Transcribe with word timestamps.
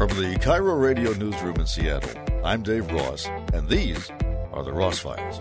From 0.00 0.08
the 0.08 0.38
KIRO 0.40 0.80
Radio 0.80 1.12
Newsroom 1.12 1.56
in 1.56 1.66
Seattle, 1.66 2.10
I'm 2.42 2.62
Dave 2.62 2.90
Ross, 2.90 3.26
and 3.52 3.68
these 3.68 4.10
are 4.50 4.64
the 4.64 4.72
Ross 4.72 4.98
Files. 4.98 5.38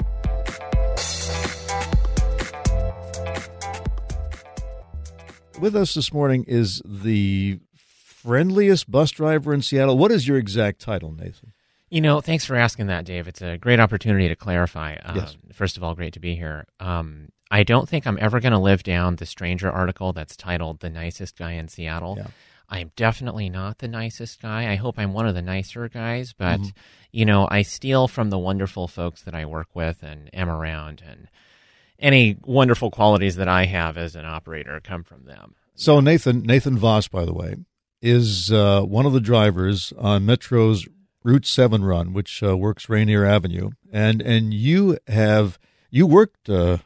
With 5.62 5.78
us 5.78 5.94
this 5.94 6.12
morning 6.12 6.44
is 6.46 6.82
the 6.84 7.60
friendliest 7.74 8.92
bus 8.92 9.12
driver 9.12 9.54
in 9.54 9.62
Seattle. 9.62 9.98
What 9.98 10.12
is 10.12 10.28
your 10.28 10.38
exact 10.38 10.82
title, 10.82 11.14
Nathan? 11.14 11.54
You 11.90 12.02
know, 12.02 12.20
thanks 12.20 12.44
for 12.44 12.58
asking 12.58 12.88
that, 12.88 13.06
Dave. 13.06 13.30
It's 13.30 13.42
a 13.42 13.58
great 13.58 13.80
opportunity 13.80 14.28
to 14.28 14.36
clarify. 14.36 14.98
Um, 15.02 15.16
Yes. 15.16 15.38
First 15.54 15.78
of 15.78 15.86
all, 15.86 15.96
great 15.96 16.16
to 16.16 16.20
be 16.20 16.36
here. 16.36 16.66
Um, 16.82 17.30
I 17.50 17.64
don't 17.64 17.88
think 17.88 18.06
I'm 18.06 18.18
ever 18.20 18.42
going 18.42 18.52
to 18.52 18.60
live 18.60 18.84
down 18.84 19.16
the 19.16 19.26
stranger 19.26 19.72
article 19.72 20.12
that's 20.12 20.36
titled 20.36 20.82
"The 20.82 20.90
Nicest 20.90 21.38
Guy 21.38 21.54
in 21.54 21.70
Seattle." 21.70 22.16
Yeah. 22.18 22.28
I'm 22.70 22.92
definitely 22.96 23.50
not 23.50 23.80
the 23.80 23.88
nicest 23.88 24.42
guy. 24.42 24.72
I 24.72 24.76
hope 24.76 25.00
I'm 25.00 25.14
one 25.14 25.28
of 25.28 25.34
the 25.36 25.42
nicer 25.42 25.90
guys, 25.90 26.34
but 26.38 26.60
Mhm. 26.60 26.72
you 27.12 27.26
know, 27.26 27.48
I 27.50 27.64
steal 27.64 28.08
from 28.08 28.30
the 28.30 28.38
wonderful 28.38 28.88
folks 28.88 29.24
that 29.24 29.34
I 29.34 29.46
work 29.46 29.76
with 29.76 30.04
and 30.04 30.30
am 30.34 30.50
around, 30.50 31.02
and 31.06 31.28
any 31.98 32.38
wonderful 32.46 32.92
qualities 32.92 33.36
that 33.38 33.48
I 33.48 33.66
have 33.66 33.98
as 33.98 34.16
an 34.16 34.26
operator 34.26 34.80
come 34.84 35.04
from 35.04 35.26
them. 35.26 35.56
So 35.76 36.00
Nathan 36.00 36.44
Nathan 36.44 36.78
Vass, 36.78 37.08
by 37.08 37.26
the 37.26 37.34
way, 37.34 37.56
is 38.02 38.52
uh, 38.52 38.84
one 38.84 39.06
of 39.06 39.14
the 39.14 39.20
drivers 39.20 39.92
on 39.98 40.26
Metro's 40.26 40.88
Route 41.24 41.46
Seven 41.46 41.84
run, 41.84 42.14
which 42.14 42.42
uh, 42.44 42.56
works 42.58 42.88
Rainier 42.88 43.26
Avenue, 43.26 43.72
and 43.92 44.22
and 44.22 44.54
you 44.54 44.98
have 45.08 45.58
you 45.90 46.06
worked, 46.06 46.50
uh, 46.50 46.78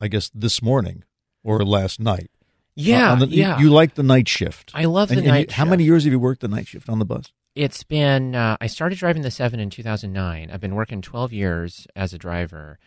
I 0.00 0.08
guess, 0.08 0.30
this 0.34 0.62
morning 0.62 1.02
or 1.42 1.64
last 1.64 1.98
night. 1.98 2.30
Yeah, 2.74 3.10
Uh, 3.10 3.12
on 3.12 3.18
the- 3.20 3.26
yeah. 3.28 3.58
You, 3.60 3.70
like 3.70 3.94
the 3.94 4.02
night 4.02 4.28
shift. 4.28 4.70
I 4.74 4.84
love 4.86 5.08
the 5.08 5.14
And- 5.14 5.18
and 5.20 5.26
you- 5.26 5.32
night. 5.32 5.52
How 5.52 5.64
many 5.64 5.84
years 5.84 6.04
have 6.04 6.12
you 6.12 6.18
worked 6.20 6.40
the 6.40 6.48
night 6.48 6.66
shift 6.68 6.88
on 6.88 6.98
the 6.98 7.04
bus? 7.04 7.32
It's 7.54 7.82
been, 7.82 8.34
uh, 8.34 8.56
I 8.62 8.66
started 8.66 8.98
driving 8.98 9.22
the 9.22 9.30
7 9.30 9.60
in 9.60 9.68
2009. 9.68 10.50
I've 10.50 10.60
been 10.60 10.74
working 10.74 11.02
12 11.02 11.32
years 11.34 11.86
as 11.94 12.14
a 12.14 12.18
driver, 12.18 12.78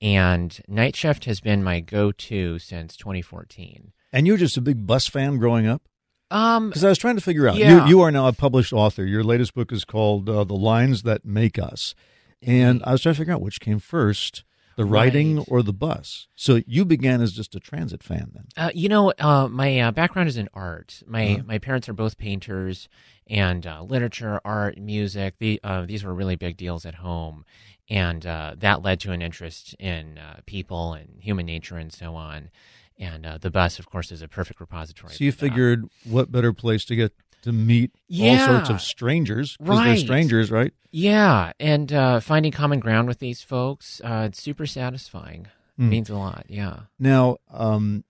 and 0.00 0.60
night 0.68 0.96
shift 0.96 1.24
has 1.24 1.40
been 1.40 1.62
my 1.64 1.80
go 1.80 2.12
to 2.12 2.58
since 2.58 2.96
2014. 2.96 3.92
And 4.12 4.26
you're 4.26 4.36
just 4.36 4.56
a 4.56 4.60
big 4.60 4.86
bus 4.86 5.06
fan 5.06 5.38
growing 5.38 5.66
up. 5.66 5.82
Um, 6.30 6.68
Because 6.68 6.84
I 6.84 6.88
was 6.88 6.98
trying 6.98 7.16
to 7.16 7.20
figure 7.22 7.46
out. 7.48 7.56
Yeah. 7.56 7.84
You, 7.84 7.90
you 7.96 8.00
are 8.02 8.10
now 8.10 8.26
a 8.26 8.32
published 8.32 8.72
author. 8.72 9.04
Your 9.04 9.22
latest 9.22 9.54
book 9.54 9.70
is 9.72 9.84
called 9.84 10.28
uh, 10.28 10.44
"The 10.44 10.54
Lines 10.54 11.02
That 11.02 11.24
Make 11.26 11.58
Us," 11.58 11.94
and 12.40 12.82
I 12.84 12.92
was 12.92 13.02
trying 13.02 13.14
to 13.14 13.18
figure 13.18 13.34
out 13.34 13.42
which 13.42 13.60
came 13.60 13.78
first, 13.78 14.42
the 14.76 14.84
writing 14.84 15.36
Right. 15.36 15.44
or 15.48 15.62
the 15.62 15.72
bus. 15.72 16.28
So 16.34 16.60
you 16.66 16.84
began 16.84 17.20
as 17.20 17.32
just 17.32 17.54
a 17.54 17.60
transit 17.60 18.02
fan, 18.02 18.30
then. 18.34 18.46
uh, 18.56 18.70
you 18.74 18.88
know, 18.88 19.12
uh, 19.18 19.48
my 19.48 19.78
uh, 19.80 19.90
background 19.92 20.28
is 20.28 20.36
in 20.36 20.48
art. 20.54 21.02
My 21.06 21.34
Uh-huh. 21.34 21.42
my 21.46 21.58
parents 21.58 21.88
are 21.88 21.92
both 21.94 22.16
painters, 22.18 22.88
and 23.26 23.66
uh, 23.66 23.82
literature, 23.82 24.40
art, 24.44 24.78
music. 24.78 25.34
The, 25.38 25.60
uh, 25.62 25.86
these 25.86 26.04
were 26.04 26.14
really 26.14 26.36
big 26.36 26.56
deals 26.56 26.84
at 26.86 26.96
home, 26.96 27.44
and 27.88 28.24
uh, 28.26 28.54
that 28.58 28.82
led 28.82 29.00
to 29.00 29.12
an 29.12 29.22
interest 29.22 29.74
in 29.78 30.18
uh, 30.18 30.40
people 30.46 30.94
and 30.94 31.22
human 31.22 31.46
nature 31.46 31.76
and 31.76 31.92
so 31.92 32.14
on. 32.14 32.50
And 32.98 33.24
uh, 33.26 33.38
the 33.38 33.50
bus, 33.50 33.78
of 33.78 33.86
course, 33.90 34.12
is 34.12 34.22
a 34.22 34.28
perfect 34.28 34.60
repository. 34.60 35.14
So 35.14 35.24
you 35.24 35.32
figured, 35.32 35.84
what 36.04 36.30
better 36.30 36.52
place 36.52 36.84
to 36.86 36.94
get 36.96 37.12
to 37.42 37.52
meet 37.52 37.92
all 38.20 38.38
sorts 38.38 38.70
of 38.70 38.80
strangers 38.80 39.56
because 39.56 39.84
they're 39.84 39.96
strangers, 39.96 40.50
right? 40.50 40.72
Yeah, 40.90 41.52
and 41.60 41.92
uh, 41.92 42.20
finding 42.20 42.52
common 42.52 42.80
ground 42.80 43.08
with 43.08 43.18
these 43.18 43.42
folks, 43.42 44.00
uh, 44.04 44.26
it's 44.28 44.42
super 44.42 44.66
satisfying. 44.66 45.48
Mm. 45.78 45.88
Means 45.88 46.10
a 46.10 46.16
lot. 46.16 46.46
Yeah. 46.48 46.80
Now, 46.98 47.38
um, 47.50 48.04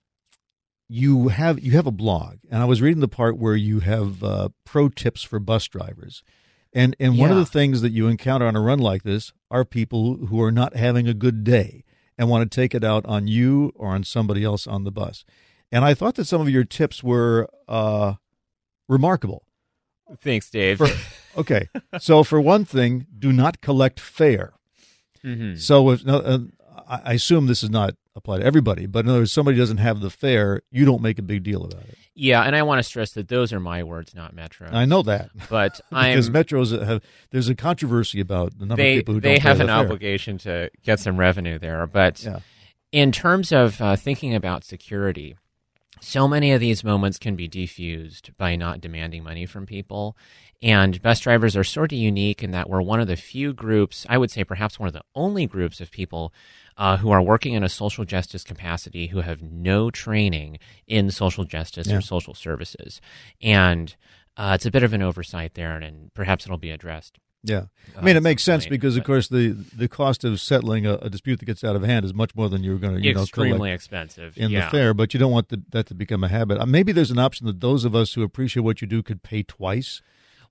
you 0.89 1.29
have 1.29 1.59
you 1.59 1.71
have 1.71 1.87
a 1.87 1.91
blog, 1.91 2.37
and 2.51 2.61
I 2.61 2.65
was 2.65 2.81
reading 2.81 3.01
the 3.01 3.07
part 3.07 3.37
where 3.37 3.55
you 3.55 3.79
have 3.79 4.23
uh, 4.23 4.49
pro 4.65 4.89
tips 4.89 5.23
for 5.23 5.39
bus 5.39 5.67
drivers, 5.67 6.23
and 6.73 6.95
and 6.99 7.17
one 7.17 7.31
of 7.31 7.37
the 7.37 7.45
things 7.45 7.81
that 7.81 7.91
you 7.91 8.07
encounter 8.07 8.45
on 8.45 8.55
a 8.55 8.61
run 8.61 8.79
like 8.79 9.03
this 9.03 9.31
are 9.49 9.63
people 9.63 10.27
who 10.27 10.41
are 10.41 10.51
not 10.51 10.75
having 10.75 11.07
a 11.07 11.13
good 11.13 11.43
day 11.43 11.83
and 12.17 12.29
want 12.29 12.49
to 12.49 12.55
take 12.55 12.75
it 12.75 12.83
out 12.83 13.05
on 13.05 13.27
you 13.27 13.71
or 13.75 13.89
on 13.89 14.03
somebody 14.03 14.43
else 14.43 14.67
on 14.67 14.83
the 14.83 14.91
bus. 14.91 15.25
And 15.71 15.83
I 15.83 15.93
thought 15.93 16.15
that 16.15 16.25
some 16.25 16.41
of 16.41 16.49
your 16.49 16.63
tips 16.63 17.03
were 17.03 17.49
uh, 17.67 18.15
remarkable. 18.87 19.43
Thanks, 20.21 20.49
Dave. 20.49 20.77
For, 20.79 20.87
okay, 21.37 21.69
so 21.99 22.23
for 22.23 22.39
one 22.41 22.65
thing, 22.65 23.07
do 23.17 23.31
not 23.31 23.61
collect 23.61 23.99
fare. 23.99 24.53
hmm 25.21 25.55
So 25.55 25.89
if 25.91 26.07
uh, 26.07 26.39
I 26.87 27.13
assume 27.13 27.47
this 27.47 27.61
does 27.61 27.69
not 27.69 27.95
apply 28.15 28.39
to 28.39 28.45
everybody, 28.45 28.85
but 28.85 29.05
in 29.05 29.09
other 29.09 29.19
words, 29.19 29.31
somebody 29.31 29.57
doesn't 29.57 29.77
have 29.77 30.01
the 30.01 30.09
fare, 30.09 30.61
you 30.71 30.85
don't 30.85 31.01
make 31.01 31.17
a 31.17 31.23
big 31.23 31.41
deal 31.43 31.63
about 31.63 31.83
it. 31.83 31.97
Yeah, 32.15 32.43
and 32.43 32.55
I 32.55 32.61
want 32.61 32.77
to 32.77 32.83
stress 32.83 33.13
that 33.13 33.27
those 33.27 33.51
are 33.53 33.59
my 33.59 33.81
words, 33.81 34.13
not 34.13 34.35
Metro. 34.35 34.69
I 34.71 34.85
know 34.85 35.01
that 35.03 35.29
but 35.49 35.81
I'm. 35.91 36.11
because 36.11 36.29
metros 36.29 36.85
have 36.85 37.01
there's 37.31 37.49
a 37.49 37.55
controversy 37.55 38.19
about 38.19 38.59
the 38.59 38.65
number 38.67 38.83
they 38.83 38.97
of 38.97 38.99
people 38.99 39.13
who 39.15 39.21
they 39.21 39.35
don't 39.35 39.41
have 39.43 39.61
an 39.61 39.67
the 39.67 39.73
obligation 39.73 40.37
to 40.39 40.69
get 40.83 40.99
some 40.99 41.17
revenue 41.17 41.57
there, 41.57 41.87
but 41.87 42.23
Yeah. 42.23 42.39
in 42.91 43.11
terms 43.11 43.51
of 43.51 43.81
uh, 43.81 43.95
thinking 43.95 44.35
about 44.35 44.63
security, 44.63 45.35
so 46.03 46.27
many 46.27 46.51
of 46.51 46.59
these 46.59 46.83
moments 46.83 47.17
can 47.17 47.35
be 47.35 47.47
defused 47.49 48.35
by 48.37 48.55
not 48.55 48.81
demanding 48.81 49.23
money 49.23 49.45
from 49.45 49.65
people. 49.65 50.17
And 50.61 51.01
bus 51.01 51.19
drivers 51.19 51.57
are 51.57 51.63
sort 51.63 51.91
of 51.91 51.97
unique 51.97 52.43
in 52.43 52.51
that 52.51 52.69
we're 52.69 52.81
one 52.81 52.99
of 53.01 53.07
the 53.07 53.15
few 53.17 53.53
groups, 53.53 54.05
I 54.09 54.17
would 54.17 54.31
say 54.31 54.43
perhaps 54.43 54.79
one 54.79 54.87
of 54.87 54.93
the 54.93 55.03
only 55.15 55.45
groups 55.45 55.81
of 55.81 55.91
people 55.91 56.33
uh, 56.77 56.97
who 56.97 57.11
are 57.11 57.21
working 57.21 57.53
in 57.53 57.63
a 57.63 57.69
social 57.69 58.05
justice 58.05 58.43
capacity 58.43 59.07
who 59.07 59.21
have 59.21 59.41
no 59.41 59.91
training 59.91 60.59
in 60.87 61.11
social 61.11 61.43
justice 61.43 61.87
Yeah. 61.87 61.97
or 61.97 62.01
social 62.01 62.33
services. 62.33 63.01
And 63.41 63.95
uh, 64.37 64.53
it's 64.55 64.65
a 64.65 64.71
bit 64.71 64.83
of 64.83 64.93
an 64.93 65.01
oversight 65.01 65.53
there, 65.53 65.75
and, 65.75 65.83
and 65.83 66.13
perhaps 66.13 66.45
it'll 66.45 66.57
be 66.57 66.71
addressed. 66.71 67.19
Yeah, 67.45 67.65
I 67.95 67.99
uh, 67.99 68.03
mean 68.03 68.15
it 68.15 68.23
makes 68.23 68.41
sense 68.41 68.65
because 68.65 68.95
of 68.95 69.03
course 69.03 69.27
the 69.27 69.49
the 69.75 69.89
cost 69.89 70.23
of 70.23 70.39
settling 70.39 70.85
a, 70.85 70.93
a 70.95 71.09
dispute 71.09 71.39
that 71.39 71.45
gets 71.45 71.61
out 71.63 71.75
of 71.75 71.83
hand 71.83 72.05
is 72.05 72.13
much 72.13 72.33
more 72.35 72.47
than 72.47 72.63
you're 72.63 72.77
going 72.77 72.95
to 72.95 73.01
you 73.01 73.13
know 73.13 73.23
extremely 73.23 73.57
collect 73.57 73.75
expensive. 73.75 74.37
in 74.37 74.49
yeah. 74.49 74.65
the 74.65 74.71
fair. 74.71 74.93
but 74.93 75.13
you 75.13 75.19
don't 75.19 75.31
want 75.31 75.49
the, 75.49 75.61
that 75.71 75.87
to 75.87 75.93
become 75.93 76.23
a 76.23 76.29
habit. 76.29 76.57
Uh, 76.59 76.65
maybe 76.65 76.93
there's 76.93 77.11
an 77.11 77.19
option 77.19 77.45
that 77.45 77.59
those 77.59 77.83
of 77.83 77.93
us 77.95 78.13
who 78.13 78.23
appreciate 78.23 78.63
what 78.63 78.81
you 78.81 78.87
do 78.87 79.03
could 79.03 79.23
pay 79.23 79.43
twice. 79.43 80.01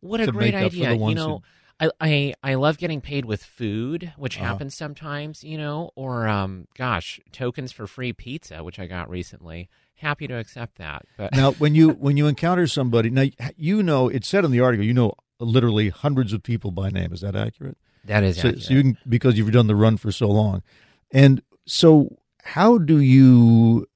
What 0.01 0.21
a 0.21 0.27
great 0.31 0.53
make 0.53 0.65
up 0.65 0.73
for 0.73 0.77
idea! 0.85 0.95
You 0.95 1.15
know, 1.15 1.43
I, 1.81 1.91
I 2.01 2.35
I 2.43 2.55
love 2.55 2.77
getting 2.77 3.01
paid 3.01 3.25
with 3.25 3.43
food, 3.43 4.13
which 4.19 4.37
Uh-huh. 4.37 4.49
happens 4.49 4.77
sometimes. 4.77 5.43
You 5.43 5.57
know, 5.57 5.91
or 5.97 6.29
um, 6.29 6.67
gosh, 6.77 7.21
tokens 7.33 7.73
for 7.73 7.87
free 7.87 8.13
pizza, 8.13 8.63
which 8.63 8.79
I 8.79 8.87
got 8.87 9.09
recently. 9.09 9.71
Happy 9.95 10.27
to 10.27 10.35
accept 10.37 10.79
that. 10.79 11.07
But 11.17 11.33
now 11.33 11.53
when 11.53 11.75
you 11.75 11.91
when 12.01 12.17
you 12.17 12.27
encounter 12.27 12.67
somebody 12.67 13.09
now 13.09 13.27
you 13.57 13.83
know 13.85 14.09
it 14.09 14.25
said 14.25 14.45
in 14.45 14.51
the 14.51 14.59
article 14.61 14.85
you 14.85 14.93
know 14.93 15.15
literally 15.45 15.89
hundreds 15.91 16.33
of 16.33 16.43
people 16.43 16.71
by 16.71 16.89
name 16.89 17.13
is 17.13 17.21
that 17.21 17.37
accurate 17.37 17.77
that 18.05 18.23
is 18.23 18.37
so, 18.37 18.49
accurate. 18.49 18.63
so 18.65 18.75
you 18.75 18.83
can 18.83 18.99
because 19.09 19.37
you've 19.37 19.53
done 19.53 19.67
the 19.67 19.77
run 19.77 19.97
for 19.97 20.11
so 20.13 20.29
long 20.29 20.63
and 21.11 21.43
so 21.67 22.17
how 22.43 22.79
do 22.79 23.01
you 23.01 23.87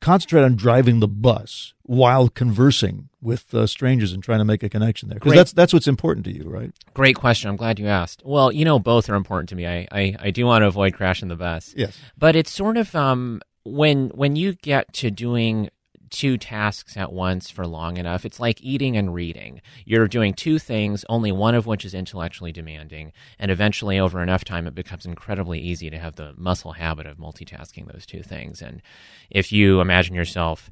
concentrate 0.00 0.42
on 0.44 0.54
driving 0.54 1.00
the 1.00 1.08
bus 1.08 1.74
while 1.82 2.28
conversing 2.28 3.08
with 3.20 3.52
uh, 3.52 3.66
strangers 3.66 4.12
and 4.12 4.22
trying 4.22 4.38
to 4.38 4.44
make 4.44 4.62
a 4.62 4.68
connection 4.68 5.08
there 5.08 5.18
because 5.18 5.34
that's 5.34 5.52
that's 5.52 5.72
what's 5.72 5.88
important 5.88 6.24
to 6.24 6.32
you 6.32 6.44
right 6.44 6.72
Great 6.94 7.16
question. 7.16 7.48
I'm 7.48 7.56
glad 7.56 7.78
you 7.78 7.86
asked. 7.86 8.22
Well, 8.24 8.50
you 8.52 8.64
know, 8.64 8.78
both 8.78 9.08
are 9.08 9.14
important 9.14 9.48
to 9.50 9.54
me. 9.56 9.66
I, 9.66 9.86
I, 9.92 10.16
I 10.20 10.30
do 10.30 10.46
want 10.46 10.62
to 10.62 10.66
avoid 10.66 10.94
crashing 10.94 11.28
the 11.28 11.36
bus. 11.36 11.74
yes 11.76 11.98
but 12.16 12.36
it's 12.36 12.52
sort 12.52 12.76
of 12.76 12.94
um 12.94 13.40
when 13.64 14.08
when 14.10 14.36
you 14.36 14.54
get 14.54 14.92
to 14.94 15.10
doing 15.10 15.68
two 16.10 16.38
tasks 16.38 16.96
at 16.96 17.12
once 17.12 17.50
for 17.50 17.66
long 17.66 17.96
enough. 17.96 18.24
It's 18.24 18.40
like 18.40 18.60
eating 18.62 18.96
and 18.96 19.14
reading. 19.14 19.60
You're 19.84 20.08
doing 20.08 20.34
two 20.34 20.58
things 20.58 21.04
only 21.08 21.32
one 21.32 21.54
of 21.54 21.66
which 21.66 21.84
is 21.84 21.94
intellectually 21.94 22.52
demanding 22.52 23.12
and 23.38 23.50
eventually 23.50 23.98
over 23.98 24.22
enough 24.22 24.44
time 24.44 24.66
it 24.66 24.74
becomes 24.74 25.06
incredibly 25.06 25.60
easy 25.60 25.90
to 25.90 25.98
have 25.98 26.16
the 26.16 26.34
muscle 26.36 26.72
habit 26.72 27.06
of 27.06 27.18
multitasking 27.18 27.90
those 27.92 28.06
two 28.06 28.22
things. 28.22 28.62
And 28.62 28.82
if 29.30 29.52
you 29.52 29.80
imagine 29.80 30.14
yourself 30.14 30.70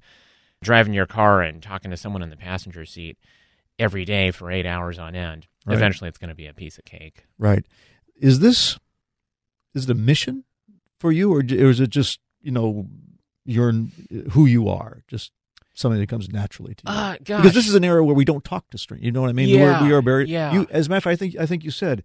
driving 0.62 0.94
your 0.94 1.06
car 1.06 1.43
and 1.43 1.62
talking 1.62 1.91
to 1.91 1.97
someone 1.97 2.23
in 2.23 2.31
the 2.31 2.37
passenger 2.37 2.85
seat 2.87 3.19
every 3.79 4.05
day 4.05 4.31
for 4.31 4.50
8 4.50 4.65
hours 4.67 4.99
on 4.99 5.15
end 5.15 5.47
Right. 5.67 5.75
eventually 5.75 6.09
it's 6.09 6.19
going 6.19 6.29
to 6.29 6.35
be 6.37 6.47
a 6.47 6.55
piece 6.55 6.79
of 6.79 6.85
cake. 6.85 7.25
Right. 7.38 7.65
Is 8.21 8.38
this 8.38 8.79
is 9.75 9.85
it 9.85 9.91
a 9.91 9.94
mission 9.94 10.44
for 11.00 11.11
you 11.12 11.33
or, 11.35 11.41
or 11.41 11.71
is 11.71 11.81
it 11.81 11.91
just 11.91 12.21
you 12.41 12.53
know 12.53 12.87
you're 13.47 13.73
who 14.33 14.47
you 14.47 14.69
are 14.69 15.03
just 15.09 15.33
something 15.75 16.01
that 16.01 16.09
comes 16.09 16.29
naturally 16.31 16.75
to 16.75 16.83
you 16.87 16.93
uh 16.93 17.17
because 17.19 17.53
this 17.53 17.69
is 17.69 17.75
an 17.75 17.85
era 17.85 18.03
where 18.05 18.15
we 18.15 18.25
don't 18.25 18.45
talk 18.45 18.69
to 18.71 18.79
strangers. 18.79 19.05
You 19.05 19.13
know 19.13 19.21
what 19.21 19.31
I 19.31 19.35
mean? 19.35 19.49
Yeah, 19.49 19.81
We're, 19.83 19.89
we 19.89 19.95
are 19.95 20.03
very. 20.03 20.27
yeah. 20.29 20.53
You, 20.53 20.67
as 20.71 20.87
a 20.87 20.91
matter 20.91 20.99
of 20.99 21.05
fact, 21.05 21.13
I 21.13 21.17
think 21.17 21.37
I 21.39 21.47
think 21.47 21.65
you 21.65 21.71
said 21.71 22.03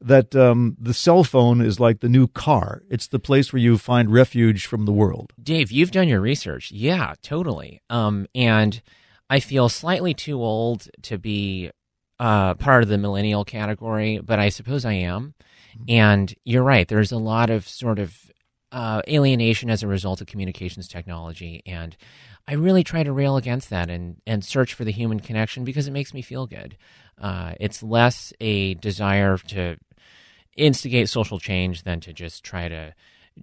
that 0.00 0.36
um, 0.36 0.76
the 0.80 0.94
cell 0.94 1.24
phone 1.24 1.60
is 1.60 1.80
like 1.80 1.98
the 2.00 2.08
new 2.08 2.28
car. 2.28 2.82
It's 2.88 3.08
the 3.08 3.18
place 3.18 3.52
where 3.52 3.60
you 3.60 3.76
find 3.78 4.12
refuge 4.12 4.66
from 4.66 4.84
the 4.84 4.92
world. 4.92 5.32
Dave, 5.42 5.72
you've 5.72 5.90
done 5.90 6.06
your 6.06 6.20
research. 6.20 6.70
Yeah, 6.70 7.14
totally. 7.20 7.82
Um, 7.90 8.26
and 8.34 8.80
I 9.28 9.40
feel 9.40 9.68
slightly 9.68 10.14
too 10.14 10.40
old 10.40 10.88
to 11.02 11.18
be 11.18 11.72
uh, 12.20 12.54
part 12.54 12.84
of 12.84 12.88
the 12.88 12.98
millennial 12.98 13.44
category, 13.44 14.20
but 14.24 14.38
I 14.38 14.50
suppose 14.50 14.84
I 14.84 14.92
am. 14.92 15.34
And 15.88 16.34
you're 16.44 16.62
right. 16.64 16.86
There's 16.88 17.12
a 17.12 17.18
lot 17.18 17.50
of 17.50 17.68
sort 17.68 17.98
of 17.98 18.16
uh, 18.72 19.02
alienation 19.08 19.70
as 19.70 19.82
a 19.82 19.86
result 19.86 20.20
of 20.20 20.26
communications 20.26 20.88
technology, 20.88 21.62
and 21.66 21.96
I 22.46 22.54
really 22.54 22.84
try 22.84 23.02
to 23.02 23.12
rail 23.12 23.36
against 23.36 23.70
that 23.70 23.90
and 23.90 24.16
and 24.26 24.44
search 24.44 24.74
for 24.74 24.84
the 24.84 24.92
human 24.92 25.20
connection 25.20 25.64
because 25.64 25.86
it 25.86 25.92
makes 25.92 26.14
me 26.14 26.22
feel 26.22 26.46
good. 26.46 26.76
Uh, 27.20 27.54
it's 27.60 27.82
less 27.82 28.32
a 28.40 28.74
desire 28.74 29.36
to 29.38 29.76
instigate 30.56 31.08
social 31.08 31.38
change 31.38 31.82
than 31.82 32.00
to 32.00 32.12
just 32.12 32.44
try 32.44 32.68
to 32.68 32.94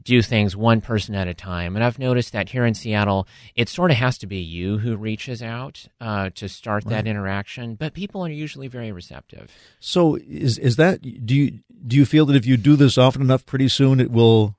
do 0.03 0.21
things 0.21 0.55
one 0.55 0.81
person 0.81 1.15
at 1.15 1.27
a 1.27 1.33
time. 1.33 1.75
And 1.75 1.83
I've 1.83 1.99
noticed 1.99 2.33
that 2.33 2.49
here 2.49 2.65
in 2.65 2.73
Seattle, 2.73 3.27
it 3.55 3.69
sort 3.69 3.91
of 3.91 3.97
has 3.97 4.17
to 4.19 4.27
be 4.27 4.39
you 4.39 4.77
who 4.77 4.97
reaches 4.97 5.41
out 5.41 5.87
uh, 6.01 6.31
to 6.35 6.49
start 6.49 6.83
right. 6.85 6.91
that 6.91 7.07
interaction. 7.07 7.75
But 7.75 7.93
people 7.93 8.25
are 8.25 8.29
usually 8.29 8.67
very 8.67 8.91
receptive. 8.91 9.51
So 9.79 10.15
is 10.15 10.57
is 10.57 10.75
that 10.77 11.01
do 11.25 11.35
you 11.35 11.59
do 11.87 11.95
you 11.95 12.05
feel 12.05 12.25
that 12.25 12.35
if 12.35 12.45
you 12.45 12.57
do 12.57 12.75
this 12.75 12.97
often 12.97 13.21
enough, 13.21 13.45
pretty 13.45 13.67
soon 13.67 13.99
it 13.99 14.11
will 14.11 14.55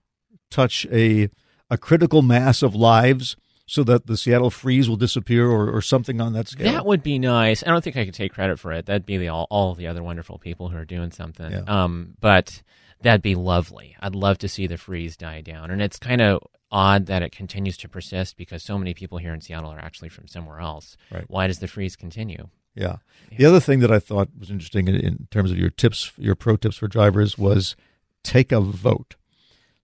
touch 0.50 0.86
a 0.92 1.28
a 1.68 1.78
critical 1.78 2.22
mass 2.22 2.62
of 2.62 2.74
lives? 2.74 3.36
so 3.66 3.82
that 3.82 4.06
the 4.06 4.16
Seattle 4.16 4.50
freeze 4.50 4.88
will 4.88 4.96
disappear 4.96 5.50
or, 5.50 5.68
or 5.68 5.82
something 5.82 6.20
on 6.20 6.32
that 6.34 6.48
scale? 6.48 6.72
That 6.72 6.86
would 6.86 7.02
be 7.02 7.18
nice. 7.18 7.64
I 7.66 7.70
don't 7.70 7.82
think 7.82 7.96
I 7.96 8.04
could 8.04 8.14
take 8.14 8.32
credit 8.32 8.60
for 8.60 8.72
it. 8.72 8.86
That'd 8.86 9.04
be 9.04 9.18
the, 9.18 9.28
all, 9.28 9.48
all 9.50 9.74
the 9.74 9.88
other 9.88 10.02
wonderful 10.02 10.38
people 10.38 10.68
who 10.68 10.78
are 10.78 10.84
doing 10.84 11.10
something. 11.10 11.50
Yeah. 11.50 11.64
Um, 11.66 12.14
but 12.20 12.62
that'd 13.02 13.22
be 13.22 13.34
lovely. 13.34 13.96
I'd 14.00 14.14
love 14.14 14.38
to 14.38 14.48
see 14.48 14.68
the 14.68 14.76
freeze 14.76 15.16
die 15.16 15.40
down. 15.40 15.72
And 15.72 15.82
it's 15.82 15.98
kind 15.98 16.20
of 16.20 16.42
odd 16.70 17.06
that 17.06 17.22
it 17.22 17.32
continues 17.32 17.76
to 17.78 17.88
persist 17.88 18.36
because 18.36 18.62
so 18.62 18.78
many 18.78 18.94
people 18.94 19.18
here 19.18 19.34
in 19.34 19.40
Seattle 19.40 19.70
are 19.70 19.78
actually 19.78 20.10
from 20.10 20.28
somewhere 20.28 20.60
else. 20.60 20.96
Right. 21.10 21.24
Why 21.26 21.48
does 21.48 21.58
the 21.58 21.68
freeze 21.68 21.96
continue? 21.96 22.48
Yeah. 22.76 22.96
yeah. 23.30 23.38
The 23.38 23.44
other 23.46 23.60
thing 23.60 23.80
that 23.80 23.90
I 23.90 23.98
thought 23.98 24.28
was 24.38 24.50
interesting 24.50 24.86
in, 24.86 24.94
in 24.94 25.28
terms 25.32 25.50
of 25.50 25.58
your 25.58 25.70
tips, 25.70 26.12
your 26.16 26.36
pro 26.36 26.56
tips 26.56 26.76
for 26.76 26.86
drivers 26.86 27.36
was 27.36 27.74
take 28.22 28.52
a 28.52 28.60
vote. 28.60 29.16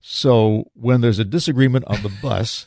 So 0.02 0.68
when 0.74 1.00
there's 1.00 1.20
a 1.20 1.24
disagreement 1.24 1.84
on 1.86 2.02
the 2.02 2.12
bus, 2.22 2.66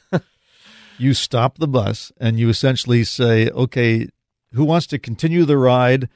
you 0.98 1.14
stop 1.14 1.58
the 1.58 1.68
bus 1.68 2.12
and 2.18 2.40
you 2.40 2.50
essentially 2.50 3.04
say, 3.04 3.50
okay, 3.50 4.08
who 4.54 4.64
wants 4.64 4.88
to 4.88 4.98
continue 5.00 5.46
the 5.46 5.58
ride? 5.58 6.10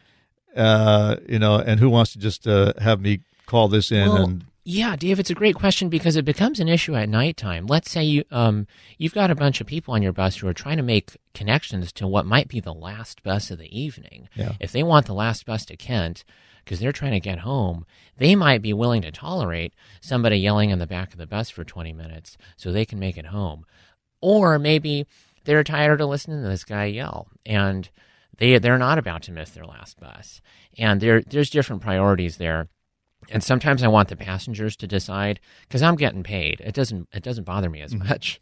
Uh, 0.55 1.17
you 1.27 1.37
know, 1.37 1.57
and 1.57 1.79
who 1.79 1.89
wants 1.89 2.13
to 2.13 2.19
just 2.19 2.47
uh, 2.47 2.73
have 2.79 2.99
me 2.99 3.19
call 3.45 3.67
this 3.67 3.91
in 3.91 4.07
well, 4.09 4.23
and 4.23 4.45
yeah, 4.71 4.95
Dave, 4.95 5.19
it's 5.19 5.29
a 5.29 5.35
great 5.35 5.55
question 5.55 5.89
because 5.89 6.15
it 6.15 6.25
becomes 6.25 6.59
an 6.59 6.67
issue 6.67 6.95
at 6.95 7.09
nighttime. 7.09 7.65
Let's 7.65 7.89
say 7.89 8.03
you 8.03 8.23
um 8.29 8.67
you've 8.97 9.13
got 9.13 9.31
a 9.31 9.35
bunch 9.35 9.61
of 9.61 9.67
people 9.67 9.93
on 9.93 10.01
your 10.01 10.13
bus 10.13 10.37
who 10.37 10.47
are 10.47 10.53
trying 10.53 10.77
to 10.77 10.83
make 10.83 11.17
connections 11.33 11.91
to 11.93 12.07
what 12.07 12.25
might 12.25 12.47
be 12.47 12.59
the 12.59 12.73
last 12.73 13.23
bus 13.23 13.51
of 13.51 13.57
the 13.57 13.79
evening. 13.79 14.29
Yeah. 14.35 14.53
If 14.59 14.71
they 14.71 14.83
want 14.83 15.05
the 15.07 15.13
last 15.13 15.45
bus 15.45 15.65
to 15.65 15.77
Kent 15.77 16.23
because 16.63 16.79
they're 16.79 16.91
trying 16.91 17.11
to 17.11 17.19
get 17.19 17.39
home, 17.39 17.85
they 18.17 18.35
might 18.35 18.61
be 18.61 18.73
willing 18.73 19.01
to 19.01 19.11
tolerate 19.11 19.73
somebody 20.01 20.37
yelling 20.37 20.69
in 20.69 20.79
the 20.79 20.87
back 20.87 21.11
of 21.11 21.17
the 21.17 21.27
bus 21.27 21.49
for 21.49 21.63
20 21.63 21.93
minutes 21.93 22.37
so 22.57 22.71
they 22.71 22.85
can 22.85 22.99
make 22.99 23.17
it 23.17 23.27
home. 23.27 23.65
Or 24.21 24.59
maybe 24.59 25.07
they're 25.45 25.63
tired 25.63 26.01
of 26.01 26.09
listening 26.09 26.41
to 26.41 26.49
this 26.49 26.63
guy 26.63 26.85
yell 26.85 27.27
and 27.45 27.89
they 28.37 28.57
they're 28.57 28.77
not 28.77 28.97
about 28.97 29.23
to 29.23 29.31
miss 29.31 29.51
their 29.51 29.65
last 29.65 29.99
bus. 29.99 30.41
And 30.77 31.01
there 31.01 31.21
there's 31.21 31.49
different 31.49 31.81
priorities 31.81 32.37
there 32.37 32.67
and 33.29 33.43
sometimes 33.43 33.83
I 33.83 33.87
want 33.87 34.09
the 34.09 34.15
passengers 34.15 34.75
to 34.77 34.87
decide 34.87 35.39
because 35.67 35.81
I'm 35.81 35.95
getting 35.95 36.23
paid. 36.23 36.61
It 36.61 36.73
doesn't 36.73 37.07
it 37.13 37.23
doesn't 37.23 37.43
bother 37.43 37.69
me 37.69 37.81
as 37.81 37.93
mm-hmm. 37.93 38.07
much. 38.07 38.39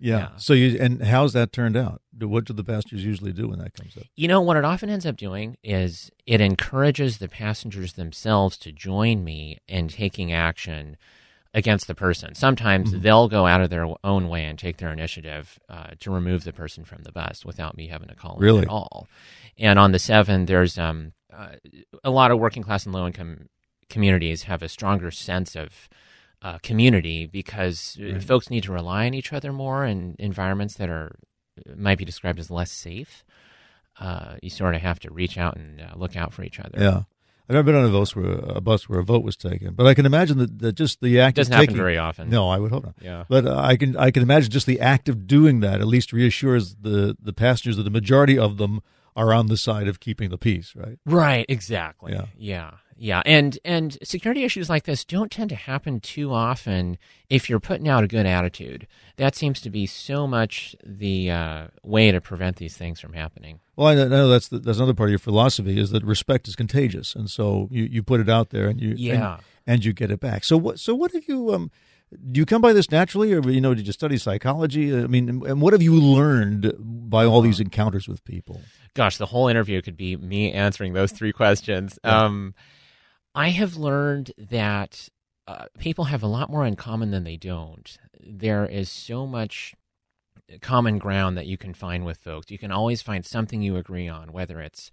Yeah. 0.00 0.18
yeah. 0.18 0.28
So 0.36 0.52
you 0.52 0.78
and 0.80 1.02
how's 1.02 1.32
that 1.32 1.52
turned 1.52 1.76
out? 1.76 2.02
What 2.18 2.44
do 2.44 2.52
the 2.52 2.64
passengers 2.64 3.04
usually 3.04 3.32
do 3.32 3.48
when 3.48 3.58
that 3.58 3.74
comes 3.74 3.96
up? 3.96 4.04
You 4.16 4.28
know 4.28 4.40
what 4.40 4.56
it 4.56 4.64
often 4.64 4.90
ends 4.90 5.06
up 5.06 5.16
doing 5.16 5.56
is 5.62 6.10
it 6.26 6.40
encourages 6.40 7.18
the 7.18 7.28
passengers 7.28 7.94
themselves 7.94 8.56
to 8.58 8.72
join 8.72 9.24
me 9.24 9.58
in 9.68 9.88
taking 9.88 10.32
action 10.32 10.96
against 11.54 11.86
the 11.86 11.94
person. 11.94 12.34
Sometimes 12.34 12.90
mm-hmm. 12.90 13.02
they'll 13.02 13.28
go 13.28 13.46
out 13.46 13.60
of 13.60 13.70
their 13.70 13.86
own 14.04 14.28
way 14.28 14.44
and 14.44 14.58
take 14.58 14.76
their 14.76 14.92
initiative 14.92 15.58
uh, 15.68 15.88
to 16.00 16.10
remove 16.10 16.44
the 16.44 16.52
person 16.52 16.84
from 16.84 17.02
the 17.02 17.12
bus 17.12 17.44
without 17.44 17.76
me 17.76 17.88
having 17.88 18.08
to 18.08 18.14
call 18.14 18.36
really? 18.38 18.62
at 18.62 18.68
all. 18.68 19.08
And 19.56 19.78
on 19.78 19.92
the 19.92 19.98
seven, 19.98 20.46
there's 20.46 20.78
um, 20.78 21.12
uh, 21.32 21.52
a 22.04 22.10
lot 22.10 22.30
of 22.30 22.38
working 22.38 22.62
class 22.62 22.84
and 22.84 22.94
low 22.94 23.06
income 23.06 23.48
communities 23.88 24.44
have 24.44 24.62
a 24.62 24.68
stronger 24.68 25.10
sense 25.10 25.56
of 25.56 25.88
uh, 26.42 26.58
community 26.58 27.26
because 27.26 27.98
uh, 28.00 28.12
right. 28.12 28.22
folks 28.22 28.50
need 28.50 28.62
to 28.64 28.72
rely 28.72 29.06
on 29.06 29.14
each 29.14 29.32
other 29.32 29.52
more 29.52 29.84
in 29.84 30.14
environments 30.18 30.74
that 30.74 30.88
are 30.88 31.16
might 31.76 31.98
be 31.98 32.04
described 32.04 32.38
as 32.38 32.50
less 32.50 32.70
safe. 32.70 33.24
Uh, 33.98 34.36
you 34.42 34.50
sort 34.50 34.76
of 34.76 34.80
have 34.80 35.00
to 35.00 35.12
reach 35.12 35.36
out 35.36 35.56
and 35.56 35.80
uh, 35.80 35.92
look 35.96 36.16
out 36.16 36.32
for 36.32 36.44
each 36.44 36.60
other. 36.60 36.78
Yeah. 36.80 37.02
I've 37.48 37.54
never 37.54 37.64
been 37.64 37.74
on 37.76 37.86
a 37.86 37.92
bus 37.92 38.14
where 38.14 38.30
a 38.30 38.60
bus 38.60 38.90
where 38.90 39.00
a 39.00 39.04
vote 39.04 39.24
was 39.24 39.34
taken, 39.34 39.72
but 39.72 39.86
I 39.86 39.94
can 39.94 40.04
imagine 40.04 40.36
that, 40.36 40.58
that 40.58 40.72
just 40.72 41.00
the 41.00 41.18
act 41.20 41.38
it 41.38 41.40
doesn't 41.40 41.54
of 41.54 41.60
taking, 41.60 41.74
happen 41.76 41.82
very 41.82 41.96
often. 41.96 42.28
No, 42.28 42.50
I 42.50 42.58
would 42.58 42.70
hope 42.70 42.84
not. 42.84 42.94
Yeah, 43.00 43.24
but 43.26 43.46
uh, 43.46 43.56
I 43.58 43.76
can 43.76 43.96
I 43.96 44.10
can 44.10 44.22
imagine 44.22 44.50
just 44.50 44.66
the 44.66 44.80
act 44.80 45.08
of 45.08 45.26
doing 45.26 45.60
that 45.60 45.80
at 45.80 45.86
least 45.86 46.12
reassures 46.12 46.74
the 46.74 47.16
the 47.18 47.32
passengers 47.32 47.78
that 47.78 47.84
the 47.84 47.90
majority 47.90 48.38
of 48.38 48.58
them 48.58 48.82
are 49.18 49.34
on 49.34 49.48
the 49.48 49.56
side 49.56 49.88
of 49.88 49.98
keeping 49.98 50.30
the 50.30 50.38
peace, 50.38 50.74
right? 50.76 50.96
Right, 51.04 51.44
exactly. 51.48 52.12
Yeah, 52.12 52.26
yeah. 52.38 52.70
Yeah, 53.00 53.22
and 53.24 53.56
and 53.64 53.96
security 54.02 54.42
issues 54.42 54.68
like 54.68 54.82
this 54.82 55.04
don't 55.04 55.30
tend 55.30 55.50
to 55.50 55.56
happen 55.56 56.00
too 56.00 56.32
often 56.32 56.98
if 57.30 57.48
you're 57.48 57.60
putting 57.60 57.88
out 57.88 58.02
a 58.02 58.08
good 58.08 58.26
attitude. 58.26 58.88
That 59.18 59.36
seems 59.36 59.60
to 59.60 59.70
be 59.70 59.86
so 59.86 60.26
much 60.26 60.74
the 60.84 61.30
uh, 61.30 61.66
way 61.84 62.10
to 62.10 62.20
prevent 62.20 62.56
these 62.56 62.76
things 62.76 62.98
from 62.98 63.12
happening. 63.12 63.60
Well, 63.76 63.86
I 63.86 63.94
know 63.94 64.28
that's 64.28 64.48
the, 64.48 64.58
that's 64.58 64.78
another 64.78 64.94
part 64.94 65.10
of 65.10 65.12
your 65.12 65.20
philosophy 65.20 65.78
is 65.78 65.90
that 65.90 66.02
respect 66.02 66.48
is 66.48 66.56
contagious, 66.56 67.14
and 67.14 67.30
so 67.30 67.68
you, 67.70 67.84
you 67.84 68.02
put 68.02 68.18
it 68.18 68.28
out 68.28 68.50
there 68.50 68.66
and 68.66 68.80
you 68.80 68.94
yeah. 68.96 69.34
and, 69.34 69.42
and 69.64 69.84
you 69.84 69.92
get 69.92 70.10
it 70.10 70.18
back. 70.18 70.42
So 70.42 70.56
what 70.56 70.80
so 70.80 70.92
what 70.96 71.12
have 71.12 71.28
you 71.28 71.54
um 71.54 71.70
do 72.10 72.40
you 72.40 72.46
come 72.46 72.62
by 72.62 72.72
this 72.72 72.90
naturally, 72.90 73.32
or 73.32 73.40
you 73.50 73.60
know, 73.60 73.74
did 73.74 73.86
you 73.86 73.92
study 73.92 74.16
psychology? 74.16 74.94
I 74.94 75.06
mean, 75.06 75.28
and 75.28 75.60
what 75.60 75.72
have 75.72 75.82
you 75.82 75.94
learned 75.94 76.72
by 76.78 77.24
all 77.24 77.40
these 77.40 77.60
encounters 77.60 78.08
with 78.08 78.24
people? 78.24 78.62
Gosh, 78.94 79.18
the 79.18 79.26
whole 79.26 79.48
interview 79.48 79.82
could 79.82 79.96
be 79.96 80.16
me 80.16 80.52
answering 80.52 80.94
those 80.94 81.12
three 81.12 81.32
questions. 81.32 81.98
Yeah. 82.04 82.24
Um, 82.24 82.54
I 83.34 83.50
have 83.50 83.76
learned 83.76 84.32
that 84.38 85.08
uh, 85.46 85.66
people 85.78 86.04
have 86.04 86.22
a 86.22 86.26
lot 86.26 86.50
more 86.50 86.64
in 86.64 86.76
common 86.76 87.10
than 87.10 87.24
they 87.24 87.36
don't. 87.36 87.96
There 88.20 88.66
is 88.66 88.90
so 88.90 89.26
much 89.26 89.74
common 90.60 90.98
ground 90.98 91.36
that 91.36 91.46
you 91.46 91.58
can 91.58 91.74
find 91.74 92.04
with 92.04 92.18
folks. 92.18 92.50
You 92.50 92.58
can 92.58 92.72
always 92.72 93.02
find 93.02 93.24
something 93.24 93.60
you 93.62 93.76
agree 93.76 94.08
on, 94.08 94.32
whether 94.32 94.60
it's 94.60 94.90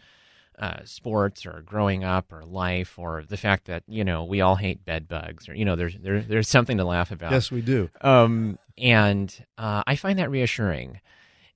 uh, 0.59 0.79
sports 0.85 1.45
or 1.45 1.61
growing 1.65 2.03
up 2.03 2.31
or 2.31 2.43
life 2.43 2.97
or 2.97 3.23
the 3.27 3.37
fact 3.37 3.65
that 3.65 3.83
you 3.87 4.03
know 4.03 4.23
we 4.23 4.41
all 4.41 4.55
hate 4.55 4.85
bed 4.85 5.07
bugs 5.07 5.49
or 5.49 5.55
you 5.55 5.65
know 5.65 5.75
there's 5.75 5.97
there, 6.01 6.21
there's 6.21 6.47
something 6.47 6.77
to 6.77 6.85
laugh 6.85 7.11
about. 7.11 7.31
Yes, 7.31 7.51
we 7.51 7.61
do. 7.61 7.89
Um, 8.01 8.57
and 8.77 9.33
uh, 9.57 9.83
I 9.85 9.95
find 9.95 10.19
that 10.19 10.29
reassuring. 10.29 10.99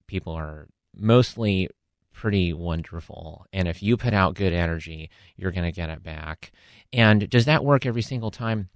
People 0.08 0.34
are 0.34 0.68
mostly 0.96 1.70
pretty 2.14 2.52
wonderful. 2.52 3.46
And 3.54 3.68
if 3.68 3.82
you 3.82 3.96
put 3.96 4.14
out 4.14 4.36
good 4.36 4.54
energy, 4.54 5.10
you're 5.38 5.52
going 5.52 5.64
to 5.64 5.72
get 5.72 5.90
it 5.90 6.04
back. 6.04 6.52
And 6.92 7.30
does 7.30 7.46
that 7.46 7.64
work 7.64 7.86
every 7.86 8.02
single 8.02 8.32
time? 8.32 8.70